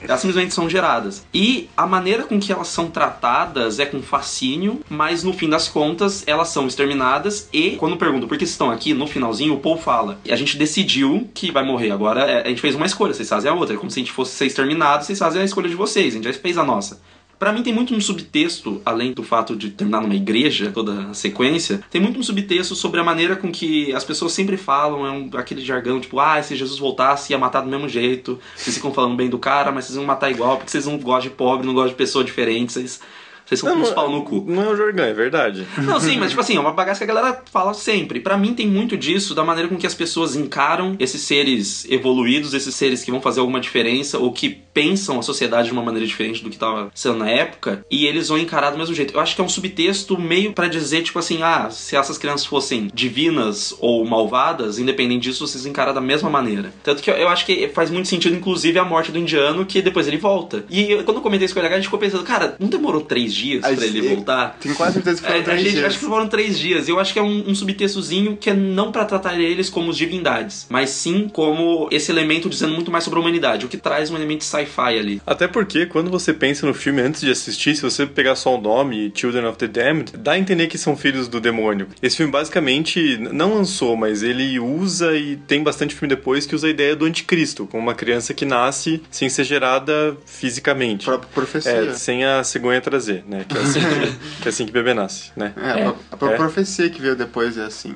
[0.00, 1.26] elas simplesmente são geradas.
[1.32, 5.68] E a maneira com que elas são tratadas é com fascínio, mas no fim das
[5.68, 7.48] contas elas são exterminadas.
[7.52, 11.28] E quando perguntam por que estão aqui, no finalzinho o Paul fala: a gente decidiu
[11.32, 11.90] que vai morrer.
[11.90, 13.74] Agora é, a gente fez uma escolha, vocês fazem a outra.
[13.74, 16.16] É como se a gente fosse ser exterminado, vocês fazem a escolha de vocês, a
[16.16, 17.00] gente já fez a nossa.
[17.38, 21.14] Pra mim tem muito um subtexto, além do fato de terminar numa igreja, toda a
[21.14, 25.10] sequência, tem muito um subtexto sobre a maneira com que as pessoas sempre falam, é
[25.12, 28.92] um, aquele jargão, tipo, ah, se Jesus voltasse ia matar do mesmo jeito, vocês ficam
[28.92, 31.64] falando bem do cara, mas vocês vão matar igual, porque vocês não gostam de pobre,
[31.64, 33.00] não gostam de pessoa diferente, vocês,
[33.48, 34.44] vocês são uns pau no cu.
[34.46, 35.66] Não é o jargão, é verdade.
[35.78, 38.20] Não, sim, mas tipo assim, é uma bagaça que a galera fala sempre.
[38.20, 42.52] Pra mim tem muito disso da maneira com que as pessoas encaram esses seres evoluídos,
[42.52, 46.06] esses seres que vão fazer alguma diferença ou que pensam a sociedade de uma maneira
[46.06, 49.14] diferente do que tava sendo na época e eles vão encarar do mesmo jeito.
[49.14, 52.44] Eu acho que é um subtexto meio para dizer, tipo assim, ah, se essas crianças
[52.46, 56.72] fossem divinas ou malvadas, independente disso, vocês encaram da mesma maneira.
[56.82, 59.80] Tanto que eu, eu acho que faz muito sentido, inclusive, a morte do indiano, que
[59.80, 60.64] depois ele volta.
[60.68, 62.68] E eu, quando eu comentei isso com o LH, a gente ficou pensando, cara, não
[62.68, 64.56] demorou três dias A pra ele gente- voltar?
[64.60, 65.84] Tenho quase certeza que foram É, a três gente dias.
[65.86, 66.88] acho que foram três dias.
[66.88, 70.66] Eu acho que é um, um subtextozinho que é não pra tratar eles como divindades,
[70.68, 74.16] mas sim como esse elemento dizendo muito mais sobre a humanidade, o que traz um
[74.16, 75.22] elemento de sci-fi ali.
[75.26, 78.60] Até porque quando você pensa no filme antes de assistir, se você pegar só o
[78.60, 81.86] nome Children of the Damned, dá a entender que são filhos do demônio.
[82.02, 86.66] Esse filme basicamente não lançou, mas ele usa e tem bastante filme depois que usa
[86.66, 91.04] a ideia do anticristo, como uma criança que nasce sem ser gerada fisicamente.
[91.04, 91.70] própria profecia.
[91.72, 93.44] É, sem a cegonha trazer, né?
[93.48, 95.52] Que é assim que, que é assim que bebê nasce, né?
[95.56, 96.36] É, a pró- a É.
[96.36, 97.94] profecia que veio depois é assim.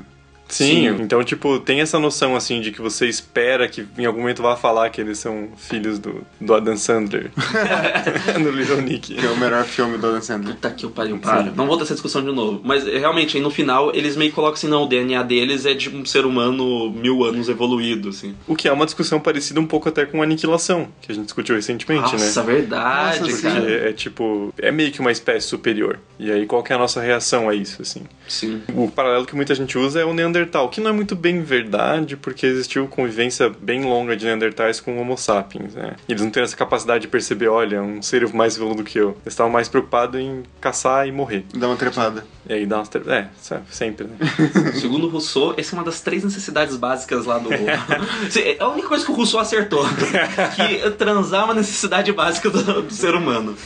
[0.53, 1.03] Sim, Sim.
[1.03, 4.55] então, tipo, tem essa noção, assim, de que você espera que em algum momento vá
[4.55, 7.31] falar que eles são filhos do, do Adam Sandler.
[8.39, 9.15] no Little Nick.
[9.15, 10.55] Que é o melhor filme do Adam Sandler.
[10.55, 11.45] Puta que eu pariu, para.
[11.45, 12.61] Não vou ter essa discussão de novo.
[12.63, 15.65] Mas é, realmente, aí no final, eles meio que colocam assim, não, o DNA deles
[15.65, 18.35] é de um ser humano mil anos evoluído, assim.
[18.47, 21.55] O que é uma discussão parecida um pouco até com Aniquilação, que a gente discutiu
[21.57, 22.53] recentemente, Nossa, né?
[22.53, 23.43] verdade, Nossa, sim.
[23.43, 23.61] cara.
[23.61, 25.99] Porque é tipo, é meio que uma espécie superior.
[26.19, 28.03] E aí qual que é a nossa reação a isso, assim?
[28.29, 28.63] Sim.
[28.75, 32.17] O paralelo que muita gente usa é o Neandertal, que não é muito bem verdade,
[32.17, 35.95] porque existiu convivência bem longa de Neandertais com Homo sapiens, né?
[36.09, 38.99] E eles não têm essa capacidade de perceber, olha, um ser mais evoluído do que
[38.99, 39.11] eu.
[39.23, 41.45] Eles estavam mais preocupados em caçar e morrer.
[41.55, 42.25] Dá uma trepada.
[42.49, 42.89] E aí dá umas...
[42.89, 43.29] tre- É,
[43.71, 44.17] sempre, né?
[44.81, 47.49] Segundo o Rousseau, essa é uma das três necessidades básicas lá do.
[48.43, 49.85] É a única coisa que o Rousseau acertou.
[50.57, 53.57] que transar é uma necessidade básica do, do ser humano.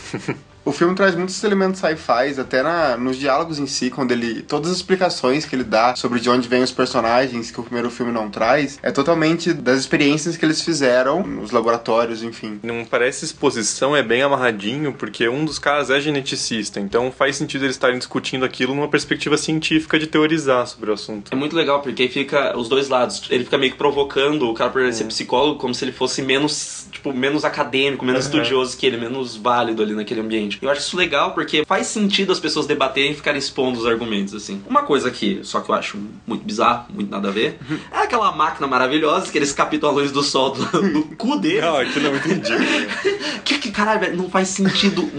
[0.67, 4.43] O filme traz muitos elementos sci-fi, até na, nos diálogos em si, quando ele.
[4.43, 7.89] Todas as explicações que ele dá sobre de onde vêm os personagens que o primeiro
[7.89, 12.59] filme não traz, é totalmente das experiências que eles fizeram nos laboratórios, enfim.
[12.65, 17.65] Não parece exposição, é bem amarradinho, porque um dos caras é geneticista, então faz sentido
[17.65, 21.33] eles estarem discutindo aquilo numa perspectiva científica de teorizar sobre o assunto.
[21.33, 23.23] É muito legal, porque aí fica os dois lados.
[23.31, 26.23] Ele fica meio que provocando o cara por ele ser psicólogo, como se ele fosse
[26.23, 30.56] menos, tipo, menos acadêmico, menos estudioso que ele, menos válido ali naquele ambiente.
[30.61, 34.35] Eu acho isso legal porque faz sentido as pessoas debaterem e ficarem expondo os argumentos,
[34.35, 34.63] assim.
[34.69, 37.59] Uma coisa que, só que eu acho muito bizarro, muito nada a ver,
[37.93, 41.61] é aquela máquina maravilhosa que eles captam a luz do sol do, do cu dele.
[41.61, 43.27] Não, aquilo é muito ridículo.
[43.47, 45.09] Que, que caralho, velho, não faz sentido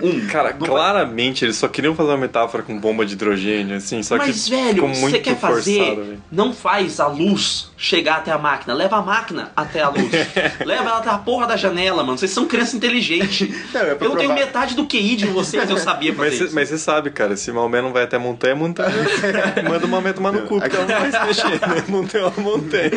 [0.00, 0.26] nenhum.
[0.28, 4.16] Cara, Não claramente eles só queriam fazer uma metáfora com bomba de hidrogênio, assim, só
[4.16, 6.22] Mas, que velho, ficou você muito quer fazer, forçado, velho.
[6.30, 8.74] não faz a luz chegar até a máquina.
[8.74, 10.10] Leva a máquina até a luz.
[10.64, 12.18] Leva ela até a porra da janela, mano.
[12.18, 13.54] Vocês são criança inteligente.
[13.72, 16.68] Não, é eu tenho metade do QI de vocês, eu sabia fazer Mas cê- mas
[16.68, 18.90] você sabe, cara, se Maomé não vai até a montanha, montanha
[19.68, 21.84] manda uma meta tomar no cu, porque ela não vai se mexer, né?
[21.88, 22.90] Montanha é uma montanha.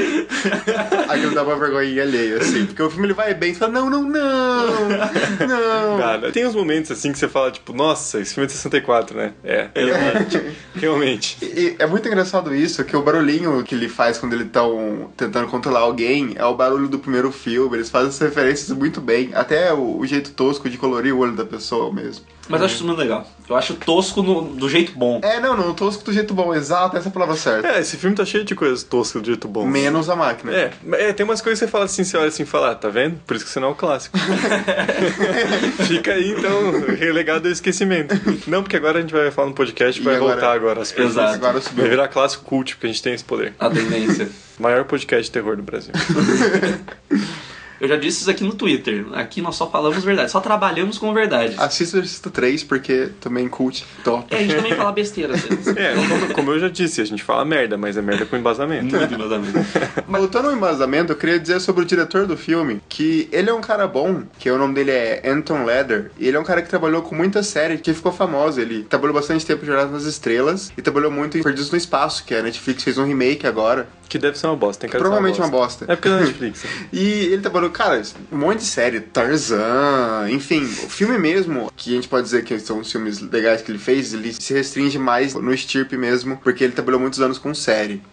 [1.09, 2.65] Aquilo dá uma vergonha alheia, assim.
[2.65, 5.97] Porque o filme ele vai bem e fala: não, não, não, não.
[5.97, 9.17] Cara, tem uns momentos assim que você fala, tipo, nossa, esse filme é de 64,
[9.17, 9.33] né?
[9.43, 10.41] É, realmente.
[10.75, 11.37] realmente.
[11.41, 15.47] E é muito engraçado isso, que o barulhinho que ele faz quando eles estão tentando
[15.47, 17.77] controlar alguém é o barulho do primeiro filme.
[17.77, 19.31] Eles fazem as referências muito bem.
[19.33, 22.25] Até o, o jeito tosco de colorir o olho da pessoa mesmo.
[22.49, 23.25] Mas eu acho isso muito legal.
[23.49, 25.19] Eu acho tosco no- do jeito bom.
[25.23, 27.67] É, não, não, tosco do jeito bom, exato, essa é a palavra certa.
[27.69, 29.65] É, esse filme tá cheio de coisas toscas do jeito bom.
[29.65, 30.51] Menos a máquina.
[30.53, 32.75] É, é, tem umas coisas que você fala assim, você olha assim e fala, ah,
[32.75, 33.17] tá vendo?
[33.25, 34.17] Por isso que você não é o clássico.
[35.87, 38.13] Fica aí, então, relegado ao esquecimento.
[38.47, 40.81] Não, porque agora a gente vai falar no podcast e E vai agora- voltar agora
[40.81, 41.13] as coisas.
[41.13, 41.33] Exato.
[41.35, 41.89] Agora Vai subiu.
[41.89, 43.53] virar clássico cult, porque a gente tem esse poder.
[43.59, 44.29] A tendência.
[44.59, 45.91] Maior podcast de terror do Brasil.
[47.79, 49.05] Eu já disse isso aqui no Twitter.
[49.13, 50.31] Aqui nós só falamos verdade.
[50.31, 51.55] Só trabalhamos com verdade.
[51.57, 54.33] Assista o Exorcista 3, porque também cult, top.
[54.33, 55.67] É, a gente também fala besteira às vezes.
[55.75, 58.95] É, como, como eu já disse, a gente fala merda, mas é merda com embasamento.
[58.95, 59.59] Muito embasamento.
[60.07, 63.53] Mas voltando ao embasamento, eu queria dizer sobre o diretor do filme, que ele é
[63.53, 66.61] um cara bom, que o nome dele é Anton Leder, e ele é um cara
[66.61, 68.59] que trabalhou com muita série, que ficou famoso.
[68.59, 72.23] Ele trabalhou bastante tempo em Jornada nas Estrelas, e trabalhou muito em Perdidos no Espaço,
[72.25, 73.87] que a Netflix fez um remake agora.
[74.13, 75.85] Que deve ser uma bosta, tem ser Provavelmente uma bosta.
[75.87, 76.63] É porque é da Netflix.
[76.93, 77.99] E ele trabalhou, cara,
[78.31, 82.59] um monte de série, Tarzan, enfim, o filme mesmo, que a gente pode dizer que
[82.59, 86.63] são os filmes legais que ele fez, ele se restringe mais no estirpe mesmo, porque
[86.63, 88.03] ele trabalhou muitos anos com série.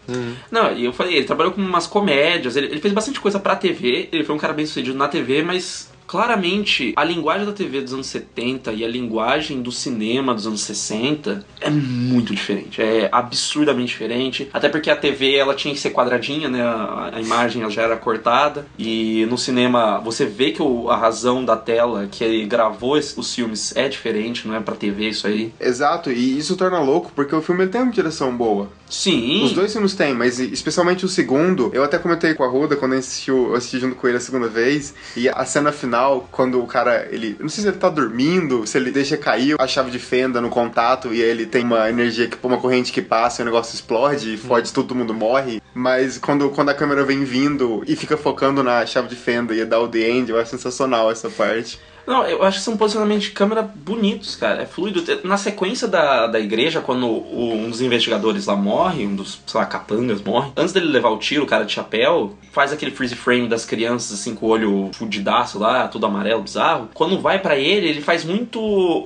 [0.51, 3.55] Não, e eu falei, ele trabalhou com umas comédias, ele, ele fez bastante coisa pra
[3.55, 7.83] TV, ele foi um cara bem sucedido na TV, mas claramente a linguagem da TV
[7.83, 13.09] dos anos 70 e a linguagem do cinema dos anos 60 é muito diferente, é
[13.13, 17.71] absurdamente diferente, até porque a TV ela tinha que ser quadradinha, né, a, imagem ela
[17.71, 22.95] já era cortada, e no cinema você vê que a razão da tela que gravou
[22.95, 25.53] os filmes é diferente, não é pra TV isso aí.
[25.61, 28.69] Exato, e isso torna louco porque o filme ele tem uma direção boa.
[28.91, 29.45] Sim.
[29.45, 32.93] Os dois filmes têm, mas especialmente o segundo, eu até comentei com a Ruda quando
[32.93, 36.61] eu assisti, eu assisti junto com ele a segunda vez, e a cena final, quando
[36.61, 39.91] o cara, ele, não sei se ele tá dormindo, se ele deixa cair a chave
[39.91, 43.43] de fenda no contato e ele tem uma energia, que uma corrente que passa e
[43.43, 47.23] o negócio explode e fode tudo, todo mundo morre, mas quando, quando a câmera vem
[47.23, 50.51] vindo e fica focando na chave de fenda e dá o The End, eu acho
[50.51, 51.79] sensacional essa parte.
[52.11, 54.63] Não, eu acho que são posicionamentos de câmera bonitos, cara.
[54.63, 55.01] É fluido.
[55.23, 59.61] Na sequência da, da igreja, quando o, um dos investigadores lá morre, um dos, sei
[59.61, 63.15] lá, capangas morre, antes dele levar o tiro, o cara de chapéu, faz aquele freeze
[63.15, 66.89] frame das crianças, assim, com o olho fudidaço lá, tudo amarelo, bizarro.
[66.95, 68.61] Quando vai para ele, ele faz muito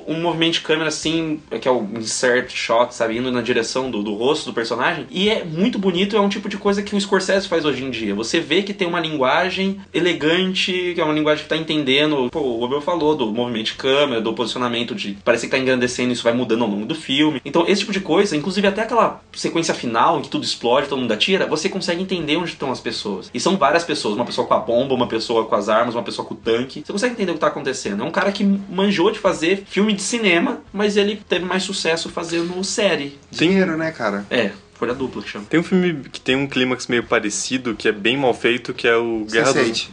[0.06, 3.18] um movimento de câmera, assim, que é o insert shot, sabe?
[3.18, 5.06] Indo na direção do, do rosto do personagem.
[5.10, 7.90] E é muito bonito, é um tipo de coisa que o Scorsese faz hoje em
[7.90, 8.14] dia.
[8.14, 12.30] Você vê que tem uma linguagem elegante, que é uma linguagem que tá entendendo.
[12.30, 15.18] Pô, o Abel falou do movimento de câmera, do posicionamento de.
[15.24, 17.40] Parece que tá engrandecendo, isso vai mudando ao longo do filme.
[17.44, 21.00] Então, esse tipo de coisa, inclusive até aquela sequência final em que tudo explode, todo
[21.00, 23.30] mundo atira, você consegue entender onde estão as pessoas.
[23.35, 26.02] E são várias pessoas, uma pessoa com a bomba, uma pessoa com as armas, uma
[26.02, 26.83] pessoa com o tanque.
[26.85, 28.02] Você consegue entender o que tá acontecendo.
[28.02, 32.09] É um cara que manjou de fazer filme de cinema, mas ele teve mais sucesso
[32.09, 33.18] fazendo série.
[33.30, 34.24] Dinheiro, né, cara?
[34.30, 35.46] É, folha dupla que chama.
[35.48, 38.87] Tem um filme que tem um clímax meio parecido, que é bem mal feito, que
[38.87, 39.90] é o Guerra dos...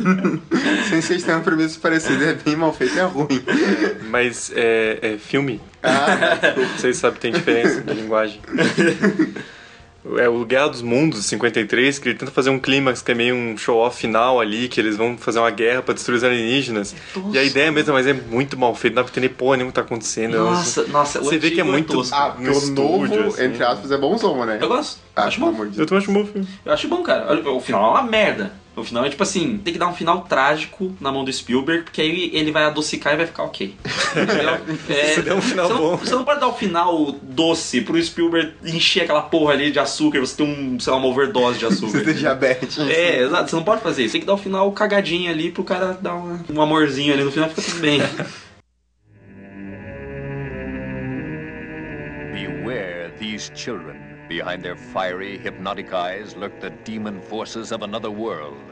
[0.00, 0.40] Sense8.
[0.90, 3.42] Sense8 tem uma premissa parecida, é bem mal feito, é ruim.
[4.08, 5.60] Mas é, é filme.
[5.82, 6.38] Ah.
[6.76, 8.40] Vocês sabem que tem diferença de linguagem.
[10.16, 13.34] É o Guerra dos Mundos, 53, que ele tenta fazer um clímax que é meio
[13.36, 16.94] um show-off final ali, que eles vão fazer uma guerra pra destruir os alienígenas.
[17.30, 19.58] E a ideia é mesmo, mas é muito mal feito, não dá pra entender porra
[19.58, 20.38] nenhuma o que tá acontecendo.
[20.38, 22.16] Nossa, nossa, o Você vê que é muito- tosco.
[22.16, 23.44] Ah, No estúdio, novo, assim.
[23.44, 24.56] entre aspas, é bonzão, né?
[24.58, 24.98] Eu gosto.
[25.16, 25.48] Acho bom.
[25.76, 26.46] Eu também acho um bom filme.
[26.64, 27.26] Eu acho bom, cara.
[27.28, 28.52] Olha, O final é uma merda.
[28.76, 31.82] O final é tipo assim, tem que dar um final trágico na mão do Spielberg,
[31.82, 33.74] porque aí ele vai adocicar e vai ficar ok.
[34.88, 35.96] É, Se der um final você não, bom.
[35.96, 40.18] Você não pode dar o final doce pro Spielberg encher aquela porra ali de açúcar
[40.18, 41.98] e você ter um, sei lá, uma overdose de açúcar.
[41.98, 42.78] Você tem diabetes.
[42.78, 44.12] É, exato, você não pode fazer isso.
[44.12, 47.30] Tem que dar o final cagadinho ali pro cara dar uma- um amorzinho ali no
[47.32, 48.00] final e fica tudo bem.
[52.32, 53.96] Beware these children.
[54.30, 58.62] Behind their fiery, hypnotic eyes lurk the demon forces of another world.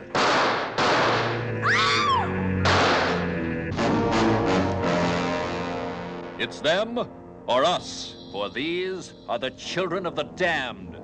[6.39, 7.01] It's them
[7.49, 10.97] or us, for these are the children of the damned.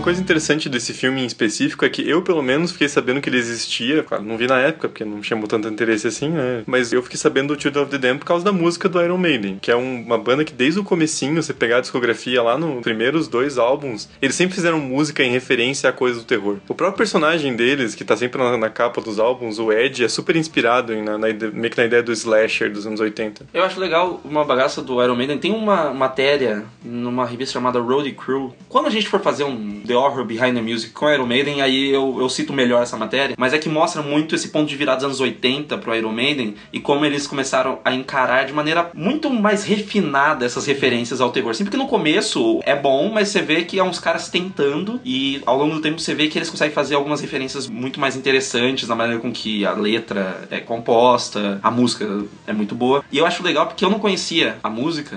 [0.00, 3.28] Uma coisa interessante desse filme em específico é que eu, pelo menos, fiquei sabendo que
[3.28, 4.02] ele existia.
[4.02, 6.62] Claro, não vi na época, porque não chamou tanto interesse assim, né?
[6.66, 9.18] Mas eu fiquei sabendo do Children of the Damned por causa da música do Iron
[9.18, 12.56] Maiden, que é um- uma banda que desde o comecinho, você pegar a discografia lá
[12.56, 16.56] nos primeiros dois álbuns, eles sempre fizeram música em referência a coisas do terror.
[16.66, 20.08] O próprio personagem deles, que tá sempre na, na capa dos álbuns, o Ed, é
[20.08, 23.44] super inspirado em, na, na meio que na ideia do slasher dos anos 80.
[23.52, 25.36] Eu acho legal uma bagaça do Iron Maiden.
[25.36, 28.54] Tem uma matéria numa revista chamada Roadie Crew.
[28.66, 31.90] Quando a gente for fazer um The Horror Behind the Music com Iron Maiden, aí
[31.90, 33.34] eu, eu cito melhor essa matéria.
[33.36, 36.54] Mas é que mostra muito esse ponto de virada dos anos 80 pro Iron Maiden
[36.72, 41.54] e como eles começaram a encarar de maneira muito mais refinada essas referências ao terror.
[41.54, 45.42] Sempre que no começo é bom, mas você vê que é uns caras tentando e
[45.44, 48.88] ao longo do tempo você vê que eles conseguem fazer algumas referências muito mais interessantes
[48.88, 53.02] na maneira com que a letra é composta, a música é muito boa.
[53.10, 55.16] E eu acho legal porque eu não conhecia a música.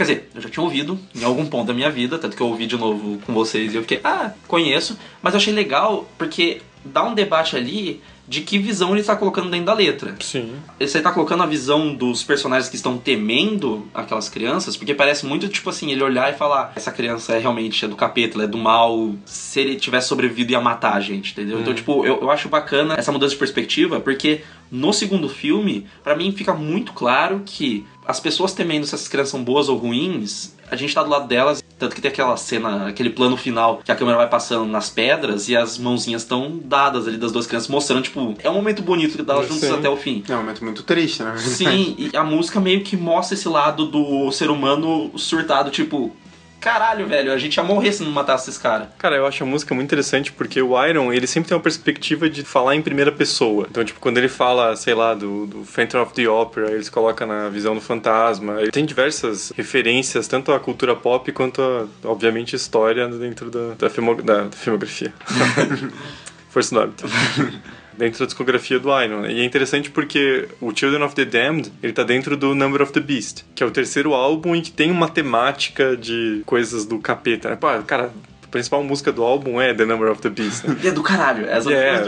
[0.00, 2.46] Quer dizer, eu já tinha ouvido em algum ponto da minha vida, tanto que eu
[2.46, 4.98] ouvi de novo com vocês e eu fiquei, ah, conheço.
[5.20, 9.50] Mas eu achei legal porque dá um debate ali de que visão ele está colocando
[9.50, 10.14] dentro da letra.
[10.20, 10.54] Sim.
[10.78, 15.48] Você tá colocando a visão dos personagens que estão temendo aquelas crianças, porque parece muito
[15.48, 18.46] tipo assim, ele olhar e falar: essa criança é realmente é do capeta, ela é
[18.46, 21.60] do mal, se ele tivesse sobrevivido ia matar a gente, entendeu?
[21.60, 26.14] Então, tipo, eu, eu acho bacana essa mudança de perspectiva, porque no segundo filme, pra
[26.14, 30.52] mim fica muito claro que as pessoas temendo se essas crianças são boas ou ruins,
[30.68, 33.92] a gente tá do lado delas, tanto que tem aquela cena, aquele plano final que
[33.92, 37.68] a câmera vai passando nas pedras e as mãozinhas estão dadas ali das duas crianças,
[37.68, 40.24] mostrando, tipo, é um momento bonito delas juntas até o fim.
[40.28, 41.36] É um momento muito triste, né?
[41.38, 46.14] Sim, e a música meio que mostra esse lado do ser humano surtado, tipo,
[46.60, 48.90] caralho, velho, a gente ia morrer se não matasse esse cara.
[48.98, 52.28] Cara, eu acho a música muito interessante porque o Iron, ele sempre tem uma perspectiva
[52.28, 53.66] de falar em primeira pessoa.
[53.70, 56.90] Então, tipo, quando ele fala, sei lá, do, do Phantom of the Opera, ele se
[56.90, 58.60] coloca na visão do fantasma.
[58.60, 63.90] Ele tem diversas referências, tanto à cultura pop quanto a, obviamente, história dentro da, da,
[63.90, 65.12] filmo- da filmografia.
[66.50, 67.04] Força do hábito.
[68.00, 69.26] dentro da discografia do Iron.
[69.26, 72.92] E é interessante porque o Children of the Damned, ele tá dentro do Number of
[72.92, 76.98] the Beast, que é o terceiro álbum e que tem uma temática de coisas do
[76.98, 77.54] capeta.
[77.56, 78.10] Pô, cara,
[78.50, 80.64] principal música do álbum é The Number of the Beast.
[80.64, 80.76] Né?
[80.82, 81.46] E é do caralho.
[81.46, 82.04] Essa É,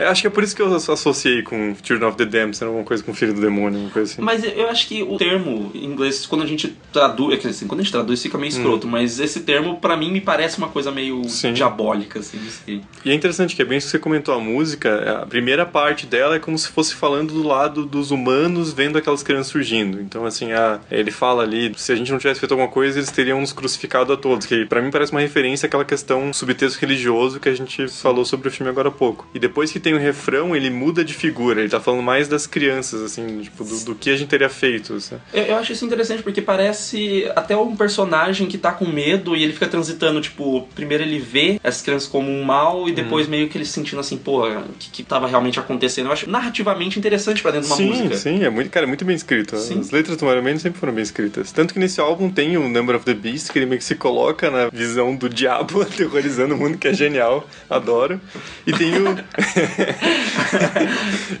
[0.00, 2.68] é, acho que é por isso que eu associei com Children of the Damned, sendo
[2.68, 4.22] alguma coisa com Filho do Demônio, uma coisa assim.
[4.22, 7.80] Mas eu acho que o termo em inglês, quando a gente traduz, é assim, quando
[7.80, 10.90] a gente traduz fica meio escroto, mas esse termo pra mim me parece uma coisa
[10.90, 11.28] meio Hum.
[11.28, 11.52] Sim.
[11.52, 12.80] diabólica, assim, sei.
[13.04, 16.06] E é interessante que é bem isso que você comentou a música, a primeira parte
[16.06, 20.00] dela é como se fosse falando do lado dos humanos vendo aquelas crianças surgindo.
[20.00, 23.10] Então assim, a, ele fala ali, se a gente não tivesse feito alguma coisa, eles
[23.10, 27.40] teriam nos crucificado a todos, que pra mim parece uma referência àquela questão subtexto religioso
[27.40, 29.26] que a gente falou sobre o filme agora há pouco.
[29.34, 32.46] E depois que tem o refrão, ele muda de figura, ele tá falando mais das
[32.46, 34.94] crianças, assim, tipo, do, do que a gente teria feito.
[34.94, 35.16] assim.
[35.32, 39.42] Eu, eu acho isso interessante porque parece até um personagem que tá com medo e
[39.42, 43.48] ele fica transitando, tipo, primeiro ele vê essas crianças como um mal e depois meio
[43.48, 46.06] que ele se sentindo assim, pô, o que, que tava realmente acontecendo.
[46.06, 48.16] Eu acho narrativamente interessante pra dentro de uma sim, música.
[48.16, 49.56] sim, é muito, cara, é muito bem escrito.
[49.56, 49.80] Sim.
[49.80, 51.52] As letras do Mario Mendes sempre foram bem escritas.
[51.52, 53.94] Tanto que nesse álbum tem o Number of the Beast, que ele meio que se
[53.94, 58.20] coloca na visão do diabo aterrorizando o mundo, que é genial, adoro.
[58.66, 59.16] E tem o.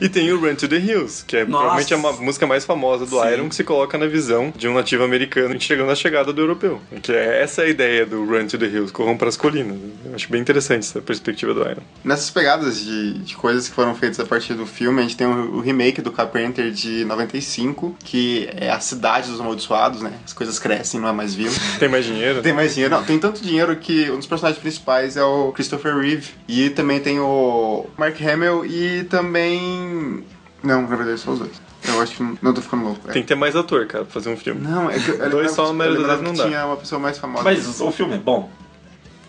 [0.00, 1.84] e tem o Run to the Hills, que é Nossa.
[1.84, 3.32] provavelmente a música mais famosa do Sim.
[3.32, 6.80] Iron, que se coloca na visão de um nativo americano chegando à chegada do europeu.
[7.02, 9.78] Que é essa a ideia do Run to the Hills, corram para as colinas.
[10.04, 11.82] Eu acho bem interessante essa perspectiva do Iron.
[12.04, 15.26] Nessas pegadas de, de coisas que foram feitas a partir do filme, a gente tem
[15.26, 20.12] o, o remake do Carpenter de 95, que é a cidade dos amaldiçoados, né?
[20.24, 21.54] As coisas crescem, não é mais vivo.
[21.78, 22.42] Tem mais dinheiro?
[22.42, 22.94] Tem mais dinheiro?
[22.94, 26.30] Não, tem tanto dinheiro que dos personagens principais é o Christopher Reeve.
[26.48, 30.24] E também tem o Mark Hamill e também...
[30.62, 31.60] Não, na verdade são os dois.
[31.86, 32.38] Eu acho que...
[32.40, 33.00] Não, tô ficando louco.
[33.08, 33.12] É.
[33.12, 34.60] Tem que ter mais ator, cara, pra fazer um filme.
[34.60, 36.44] Não, é que eu, Dois só, a maioria das vezes não dá.
[36.44, 37.42] tinha uma pessoa mais famosa.
[37.44, 38.48] Mas o filme é bom?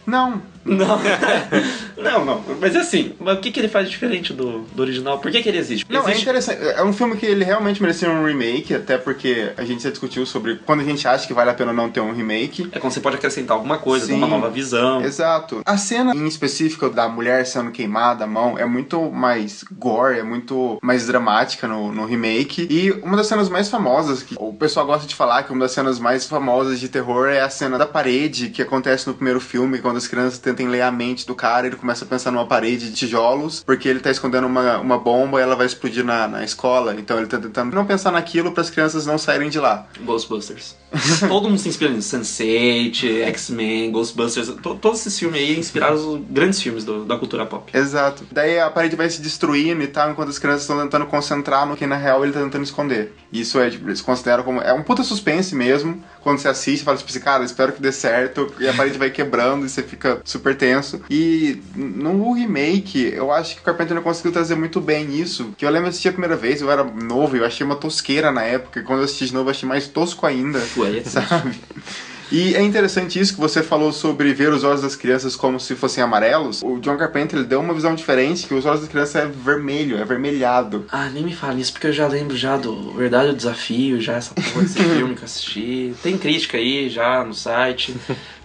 [0.05, 0.97] Não, Não.
[1.97, 2.43] não, não.
[2.59, 5.19] Mas assim, mas o que, que ele faz diferente do, do original?
[5.19, 5.85] Por que, que ele existe?
[5.89, 6.23] Não, é existe...
[6.23, 6.61] interessante.
[6.61, 10.25] É um filme que ele realmente merecia um remake, até porque a gente já discutiu
[10.25, 12.69] sobre quando a gente acha que vale a pena não ter um remake.
[12.71, 14.17] É quando você pode acrescentar alguma coisa, dar Sim.
[14.19, 15.03] uma nova visão.
[15.03, 15.61] Exato.
[15.65, 20.23] A cena em específico da mulher sendo queimada a mão é muito mais gore, é
[20.23, 22.67] muito mais dramática no, no remake.
[22.69, 25.71] E uma das cenas mais famosas, que o pessoal gosta de falar que uma das
[25.71, 29.79] cenas mais famosas de terror é a cena da parede que acontece no primeiro filme,
[29.79, 32.89] quando as crianças tentam ler a mente do cara, ele começa a pensar numa parede
[32.89, 36.43] de tijolos, porque ele tá escondendo uma, uma bomba e ela vai explodir na, na
[36.43, 36.95] escola.
[36.97, 39.87] Então ele tá tentando não pensar naquilo para as crianças não saírem de lá.
[40.01, 40.75] Ghostbusters.
[41.27, 42.15] Todo mundo se inspira nisso.
[42.15, 44.47] Sense8, X-Men, Ghostbusters.
[44.61, 47.75] to- todos esses filmes aí inspiraram os grandes filmes do- da cultura pop.
[47.75, 48.23] Exato.
[48.31, 51.75] Daí a parede vai se destruindo e tal, enquanto as crianças estão tentando concentrar no
[51.75, 53.13] que na real ele tá tentando esconder.
[53.31, 54.61] Isso é, tipo, eles consideram como.
[54.61, 56.03] É um puta suspense mesmo.
[56.23, 58.51] Quando você assiste, fala tipo assim, cara, espero que dê certo.
[58.59, 61.01] E a parede vai quebrando e você fica super tenso.
[61.09, 65.53] E no remake, eu acho que o Carpenter não conseguiu trazer muito bem isso.
[65.57, 68.31] Que eu lembro de assistir a primeira vez, eu era novo, eu achei uma tosqueira
[68.31, 68.79] na época.
[68.79, 70.61] E quando eu assisti de novo, eu achei mais tosco ainda.
[70.77, 71.03] Ué, é.
[71.03, 71.59] Sabe?
[72.33, 75.75] E é interessante isso que você falou sobre ver os olhos das crianças como se
[75.75, 76.63] fossem amarelos.
[76.63, 79.97] O John Carpenter ele deu uma visão diferente, que os olhos das crianças é vermelho,
[79.97, 80.85] é avermelhado.
[80.91, 84.13] Ah, nem me fale isso, porque eu já lembro já do Verdade ou Desafio, já
[84.13, 85.93] essa porra desse filme que eu assisti.
[86.01, 87.95] Tem crítica aí já no site.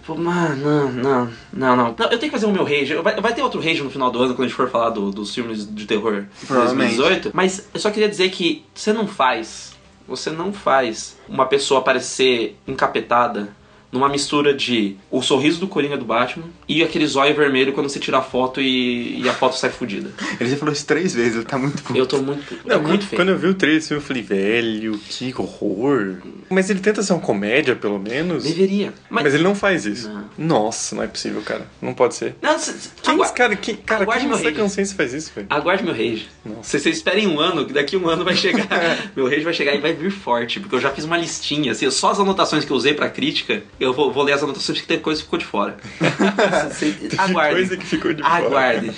[0.05, 1.87] Pô, mano, não, não, não, não.
[2.11, 2.93] Eu tenho que fazer o meu rage.
[2.95, 5.09] Vai, vai ter outro rage no final do ano quando a gente for falar do-
[5.11, 6.95] dos filmes de terror de Provavelmente.
[6.95, 7.31] 2018.
[7.33, 9.71] Mas eu só queria dizer que você não faz,
[10.07, 13.49] você não faz uma pessoa aparecer encapetada
[13.91, 17.99] numa mistura de o sorriso do Coringa do Batman e aquele zóio vermelho quando você
[17.99, 20.11] tira a foto e, e a foto sai fodida.
[20.39, 21.97] Ele já falou isso três vezes, ele tá muito puto.
[21.97, 22.59] Eu tô muito.
[22.65, 23.19] Não, é quando, muito feio.
[23.19, 26.17] quando eu vi o trailer, eu falei, velho, que horror.
[26.49, 28.43] Mas ele tenta ser uma comédia, pelo menos.
[28.43, 28.93] Deveria.
[29.09, 30.09] Mas, Mas, ele não faz isso.
[30.09, 30.29] Não.
[30.37, 31.65] Nossa, não é possível, cara.
[31.81, 32.35] Não pode ser.
[32.41, 32.57] Não,
[33.01, 35.47] Quem, agua- cara, que, cara, aguarde quem meu consciência faz isso, velho?
[35.49, 36.27] Aguarde meu rage.
[36.61, 38.67] Vocês esperem um ano, que daqui um ano vai chegar.
[39.15, 41.71] meu rage vai chegar e vai vir forte, porque eu já fiz uma listinha.
[41.71, 44.77] Assim, só as anotações que eu usei pra crítica, eu vou, vou ler as anotações
[44.77, 45.77] porque tem coisa que ficou de fora.
[47.17, 47.55] Aguardem.
[47.55, 48.35] coisa que ficou de fora.
[48.35, 48.93] Aguardem.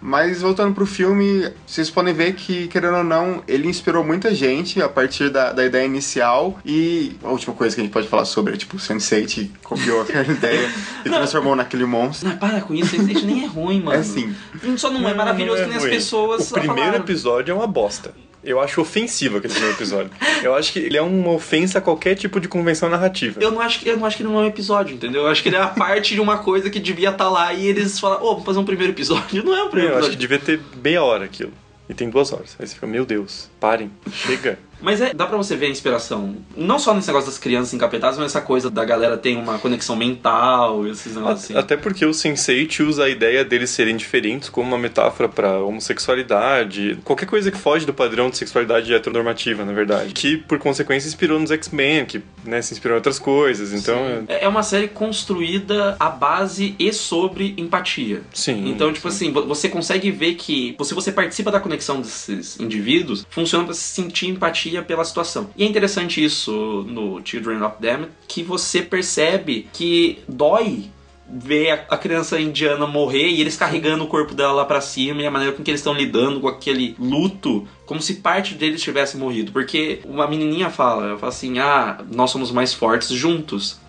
[0.00, 4.80] Mas voltando pro filme, vocês podem ver que, querendo ou não, ele inspirou muita gente
[4.80, 6.60] a partir da, da ideia inicial.
[6.64, 10.02] E a última coisa que a gente pode falar sobre é, tipo, o Sense8 copiou
[10.02, 10.70] aquela ideia
[11.04, 12.28] e transformou naquele monstro.
[12.28, 13.98] Não, para com isso, esse nem é ruim, mano.
[13.98, 14.34] É sim.
[14.76, 15.90] Só não, é maravilhoso Não que nem ruim.
[15.90, 16.50] as pessoas.
[16.50, 17.04] O primeiro falaram.
[17.04, 18.14] episódio é uma bosta.
[18.46, 20.10] Eu acho ofensivo aquele primeiro episódio.
[20.42, 23.40] Eu acho que ele é uma ofensa a qualquer tipo de convenção narrativa.
[23.42, 25.22] Eu não, acho que, eu não acho que ele não é um episódio, entendeu?
[25.22, 27.66] Eu acho que ele é a parte de uma coisa que devia estar lá e
[27.66, 29.42] eles falam, ô, vamos fazer um primeiro episódio.
[29.44, 30.38] Não é um primeiro Eu acho que episódio.
[30.38, 31.52] devia ter meia hora aquilo.
[31.88, 32.56] E tem duas horas.
[32.58, 34.58] Aí você fica, meu Deus, parem, chega.
[34.80, 36.36] Mas é, dá pra você ver a inspiração.
[36.56, 39.96] Não só nesse negócio das crianças encapetadas, mas essa coisa da galera tem uma conexão
[39.96, 41.56] mental, esses negócios assim.
[41.56, 46.98] Até porque o Sense8 usa a ideia deles serem diferentes como uma metáfora pra homossexualidade,
[47.04, 50.12] qualquer coisa que foge do padrão de sexualidade heteronormativa, na verdade.
[50.12, 53.72] Que, por consequência, inspirou nos X-Men, que né, se inspirou em outras coisas.
[53.72, 58.22] Então, É é uma série construída à base e sobre empatia.
[58.32, 58.68] sim.
[58.70, 63.26] Então, tipo assim, vo- você consegue ver que se você participa da conexão desses indivíduos,
[63.30, 65.50] funciona pra se sentir empatia pela situação.
[65.56, 70.84] E é interessante isso no Children of Them, que você percebe que dói
[71.28, 75.26] ver a- criança indiana morrer e eles carregando o corpo dela lá pra cima e
[75.26, 79.16] a maneira com que eles estão lidando com aquele luto, como se parte deles tivesse
[79.16, 79.50] morrido.
[79.50, 83.80] Porque uma menininha fala, ela fala assim: "Ah, nós somos mais fortes juntos".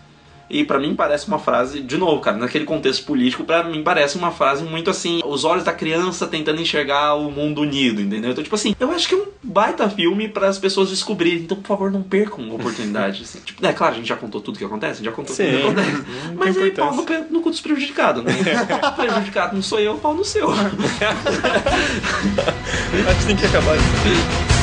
[0.50, 4.18] E pra mim parece uma frase, de novo, cara, naquele contexto político, pra mim parece
[4.18, 8.32] uma frase muito assim, os olhos da criança tentando enxergar o mundo unido, entendeu?
[8.32, 11.40] Então, tipo assim, eu acho que é um baita filme para as pessoas descobrirem.
[11.40, 13.24] Então, por favor, não percam a oportunidade.
[13.24, 13.40] assim.
[13.48, 15.46] Tipo, é claro, a gente já contou tudo que acontece, a gente já contou tudo
[15.46, 15.52] Sim.
[15.52, 16.04] que acontece.
[16.36, 18.34] Mas aí, pau no, no cu dos prejudicados, né?
[18.96, 20.50] prejudicado não sou eu, pau no seu.
[20.52, 20.66] Acho
[23.20, 24.57] que tem que acabar assim.